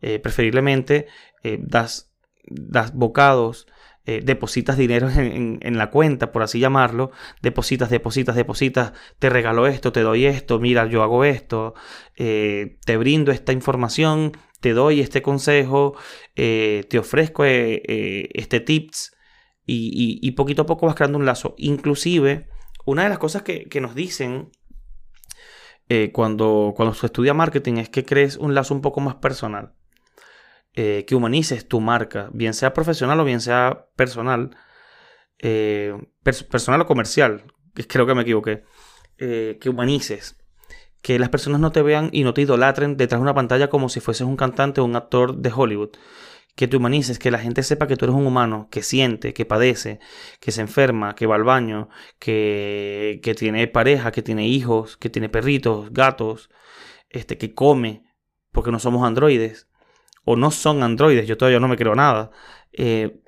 Eh, 0.00 0.18
preferiblemente 0.18 1.06
eh, 1.42 1.58
das, 1.60 2.12
das 2.44 2.94
bocados, 2.94 3.66
depositas 4.04 4.76
dinero 4.76 5.08
en, 5.08 5.60
en, 5.62 5.78
la 5.78 5.90
cuenta, 5.90 6.32
por 6.32 6.42
así 6.42 6.58
llamarlo, 6.58 7.12
depositas, 7.40 7.88
depositas, 7.88 8.34
depositas, 8.34 8.94
te 9.20 9.30
regalo 9.30 9.68
esto, 9.68 9.92
te 9.92 10.00
doy 10.00 10.26
esto, 10.26 10.58
mira, 10.58 10.86
yo 10.86 11.04
hago 11.04 11.24
esto, 11.24 11.74
te 12.16 12.96
brindo 12.96 13.30
esta 13.30 13.52
información 13.52 14.32
te 14.62 14.72
doy 14.74 15.00
este 15.00 15.22
consejo, 15.22 15.96
eh, 16.36 16.84
te 16.88 16.98
ofrezco 16.98 17.44
eh, 17.44 17.82
eh, 17.84 18.28
este 18.32 18.60
tips 18.60 19.12
y, 19.66 20.30
poquito 20.32 20.62
a 20.62 20.66
poco 20.66 20.86
vas 20.86 20.94
creando 20.94 21.18
un 21.18 21.26
lazo. 21.26 21.54
Inclusive, 21.58 22.48
una 22.84 23.02
de 23.02 23.08
las 23.08 23.18
cosas 23.18 23.42
que, 23.42 23.80
nos 23.80 23.94
dicen 23.94 24.50
cuando, 26.12 26.72
cuando 26.76 26.94
se 26.94 27.06
estudia 27.06 27.34
marketing 27.34 27.74
es 27.74 27.88
que 27.88 28.04
crees 28.04 28.36
un 28.36 28.54
lazo 28.54 28.74
un 28.74 28.80
poco 28.80 29.00
más 29.00 29.16
personal. 29.16 29.74
que 30.74 31.14
humanices 31.14 31.68
tu 31.68 31.80
marca, 31.80 32.30
bien 32.32 32.54
sea 32.54 32.72
profesional 32.72 33.20
o 33.20 33.24
bien 33.24 33.40
sea 33.40 33.88
personal. 33.96 34.56
personal 36.22 36.80
o 36.80 36.86
comercial, 36.86 37.44
creo 37.88 38.06
que 38.06 38.14
me 38.14 38.22
equivoqué. 38.22 38.64
que 39.16 39.68
humanices 39.68 40.42
que 41.02 41.18
las 41.18 41.28
personas 41.28 41.60
no 41.60 41.72
te 41.72 41.82
vean 41.82 42.08
y 42.12 42.22
no 42.22 42.32
te 42.32 42.42
idolatren 42.42 42.96
detrás 42.96 43.20
de 43.20 43.24
una 43.24 43.34
pantalla 43.34 43.68
como 43.68 43.88
si 43.88 44.00
fueses 44.00 44.26
un 44.26 44.36
cantante 44.36 44.80
o 44.80 44.84
un 44.84 44.96
actor 44.96 45.36
de 45.36 45.52
Hollywood. 45.54 45.90
Que 46.54 46.68
te 46.68 46.76
humanices, 46.76 47.18
que 47.18 47.30
la 47.30 47.38
gente 47.38 47.62
sepa 47.62 47.86
que 47.86 47.96
tú 47.96 48.04
eres 48.04 48.16
un 48.16 48.26
humano, 48.26 48.68
que 48.70 48.82
siente, 48.82 49.32
que 49.32 49.46
padece, 49.46 50.00
que 50.40 50.52
se 50.52 50.60
enferma, 50.60 51.14
que 51.14 51.26
va 51.26 51.36
al 51.36 51.44
baño, 51.44 51.88
que, 52.18 53.20
que 53.22 53.34
tiene 53.34 53.66
pareja, 53.68 54.12
que 54.12 54.22
tiene 54.22 54.46
hijos, 54.46 54.96
que 54.96 55.10
tiene 55.10 55.28
perritos, 55.28 55.92
gatos, 55.92 56.50
este, 57.08 57.38
que 57.38 57.54
come, 57.54 58.04
porque 58.52 58.70
no 58.70 58.78
somos 58.78 59.06
androides. 59.06 59.68
O 60.24 60.36
no 60.36 60.50
son 60.50 60.82
androides, 60.82 61.26
yo 61.26 61.36
todavía 61.36 61.60
no 61.60 61.68
me 61.68 61.76
creo 61.76 61.94
nada. 61.94 62.30
Eh, 62.72 63.20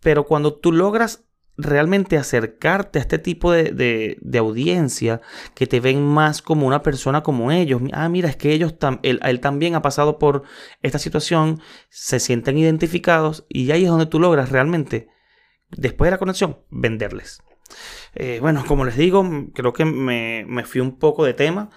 pero 0.00 0.24
cuando 0.24 0.54
tú 0.54 0.72
logras 0.72 1.24
realmente 1.56 2.16
acercarte 2.16 2.98
a 2.98 3.02
este 3.02 3.18
tipo 3.18 3.52
de, 3.52 4.18
audiencia 4.38 5.20
que 5.54 5.66
te 5.66 5.80
ven 5.80 6.04
más 6.04 6.42
como 6.42 6.66
una 6.66 6.82
persona 6.82 7.22
como 7.22 7.52
ellos. 7.52 7.80
Ah, 7.92 8.08
mira, 8.08 8.28
es 8.28 8.36
que 8.36 8.52
ellos 8.52 8.74
él, 9.02 9.40
también 9.40 9.74
ha 9.74 9.82
pasado 9.82 10.18
por 10.18 10.42
esta 10.82 10.98
situación, 10.98 11.60
se 11.90 12.20
sienten 12.20 12.58
identificados 12.58 13.46
y 13.48 13.70
ahí 13.70 13.84
es 13.84 13.90
donde 13.90 14.06
tú 14.06 14.18
logras 14.18 14.50
realmente, 14.50 15.08
después 15.70 16.08
de 16.08 16.12
la 16.12 16.18
conexión, 16.18 16.58
venderles. 16.70 17.42
Eh, 18.14 18.38
bueno, 18.40 18.64
como 18.66 18.84
les 18.84 18.96
digo, 18.96 19.24
creo 19.54 19.72
que 19.72 19.84
me, 19.84 20.64
fui 20.64 20.80
un 20.80 20.98
poco 20.98 21.24
de 21.24 21.34
tema, 21.34 21.70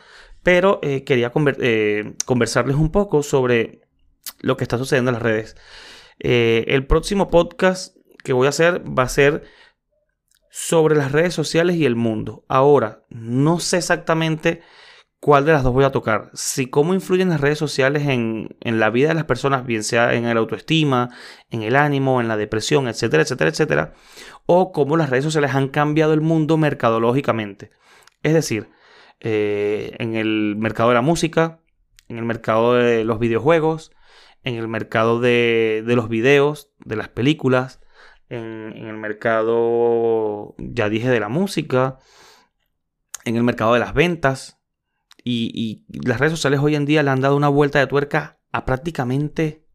pero 0.44 0.80
eh, 0.82 1.04
quería 1.04 1.32
eh, 1.60 2.14
conversarles 2.26 2.76
un 2.76 2.92
poco 2.92 3.24
sobre 3.24 3.82
lo 4.40 4.58
que 4.58 4.64
está 4.64 4.78
sucediendo 4.78 5.10
en 5.10 5.14
las 5.14 5.24
redes. 5.24 5.56
el 6.20 6.86
próximo 6.88 7.30
podcast 7.30 7.96
que 8.24 8.34
voy 8.34 8.48
a 8.48 8.50
hacer 8.50 8.84
va 8.88 9.04
a 9.04 9.10
ser 9.10 9.44
sobre 10.60 10.96
las 10.96 11.12
redes 11.12 11.36
sociales 11.36 11.76
y 11.76 11.86
el 11.86 11.96
mundo. 11.96 12.44
Ahora, 12.48 13.04
no 13.10 13.60
sé 13.60 13.78
exactamente 13.78 14.62
cuál 15.20 15.46
de 15.46 15.52
las 15.52 15.62
dos 15.62 15.72
voy 15.72 15.84
a 15.84 15.92
tocar. 15.92 16.32
Si 16.34 16.66
cómo 16.68 16.96
influyen 16.96 17.30
las 17.30 17.42
redes 17.42 17.60
sociales 17.60 18.08
en, 18.08 18.58
la 18.62 18.90
vida 18.90 19.10
de 19.10 19.14
las 19.14 19.26
personas, 19.26 19.68
bien 19.68 19.84
sea 19.84 20.16
en 20.16 20.26
el 20.26 20.36
autoestima, 20.36 21.10
en 21.52 21.62
el 21.62 21.76
ánimo, 21.76 22.22
en 22.22 22.28
la 22.28 22.38
depresión, 22.38 22.88
etcétera, 22.88 23.22
etcétera, 23.22 23.52
etcétera. 23.52 23.94
O 24.48 24.72
cómo 24.72 24.98
las 24.98 25.12
redes 25.12 25.26
sociales 25.26 25.54
han 25.54 25.68
cambiado 25.68 26.14
el 26.14 26.22
mundo 26.22 26.58
mercadológicamente. 26.58 27.70
Es 28.24 28.34
decir, 28.34 28.72
eh, 29.20 29.96
en 30.00 30.16
el 30.16 30.56
mercado 30.58 30.90
de 30.90 30.96
la 30.96 31.02
música, 31.02 31.62
en 32.08 32.18
el 32.18 32.26
mercado 32.26 32.74
de 32.74 33.04
los 33.04 33.20
videojuegos, 33.20 33.92
en 34.44 34.56
el 34.56 34.68
mercado 34.68 35.20
de, 35.20 35.84
de 35.86 35.96
los 35.96 36.10
videos, 36.10 36.72
de 36.80 36.96
las 36.96 37.10
películas, 37.10 37.80
en, 38.30 38.88
el 38.88 38.98
mercado, 38.98 40.56
ya 40.58 40.90
dije, 40.90 41.10
de 41.10 41.20
la 41.20 41.30
música, 41.30 42.00
en 43.26 43.36
el 43.36 43.44
mercado 43.44 43.74
de 43.74 43.80
las 43.80 43.94
ventas. 43.94 44.60
Y, 45.24 45.86
las 45.90 46.20
redes 46.20 46.34
sociales 46.34 46.62
hoy 46.62 46.76
en 46.76 46.86
día 46.86 47.04
le 47.04 47.10
han 47.10 47.22
dado 47.22 47.36
una 47.36 47.50
vuelta 47.50 47.80
de 47.80 47.88
tuerca 47.88 48.40
a 48.52 48.66
prácticamente 48.66 49.66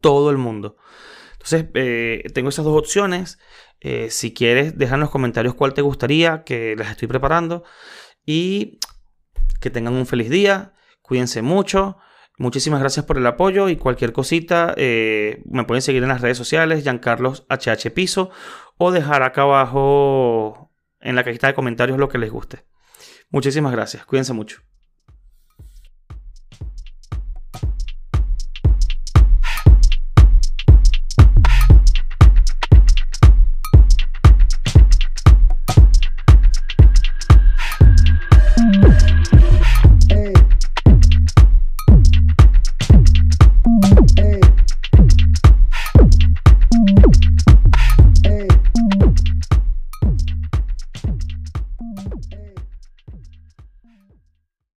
todo 0.00 0.30
el 0.30 0.38
mundo. 0.38 0.76
Entonces, 1.32 1.66
eh, 1.74 2.24
tengo 2.34 2.50
esas 2.50 2.64
dos 2.64 2.78
opciones. 2.78 3.38
Eh, 3.80 4.10
si 4.10 4.32
quieres, 4.32 4.78
deja 4.78 4.94
en 4.94 5.00
los 5.00 5.10
comentarios 5.10 5.54
cuál 5.54 5.74
te 5.74 5.82
gustaría, 5.82 6.44
que 6.44 6.76
las 6.76 6.90
estoy 6.90 7.08
preparando. 7.08 7.64
Y 8.24 8.78
que 9.60 9.70
tengan 9.70 9.94
un 9.94 10.06
feliz 10.06 10.30
día. 10.30 10.74
Cuídense 11.02 11.42
mucho. 11.42 11.98
Muchísimas 12.38 12.80
gracias 12.80 13.06
por 13.06 13.16
el 13.16 13.26
apoyo 13.26 13.68
y 13.70 13.76
cualquier 13.76 14.12
cosita 14.12 14.74
eh, 14.76 15.42
me 15.46 15.64
pueden 15.64 15.80
seguir 15.80 16.02
en 16.02 16.10
las 16.10 16.20
redes 16.20 16.36
sociales, 16.36 16.82
Giancarlos 16.82 17.46
HH 17.48 17.90
Piso, 17.92 18.30
o 18.76 18.90
dejar 18.90 19.22
acá 19.22 19.42
abajo 19.42 20.70
en 21.00 21.16
la 21.16 21.24
cajita 21.24 21.46
de 21.46 21.54
comentarios 21.54 21.98
lo 21.98 22.08
que 22.08 22.18
les 22.18 22.30
guste. 22.30 22.64
Muchísimas 23.30 23.72
gracias, 23.72 24.04
cuídense 24.04 24.34
mucho. 24.34 24.60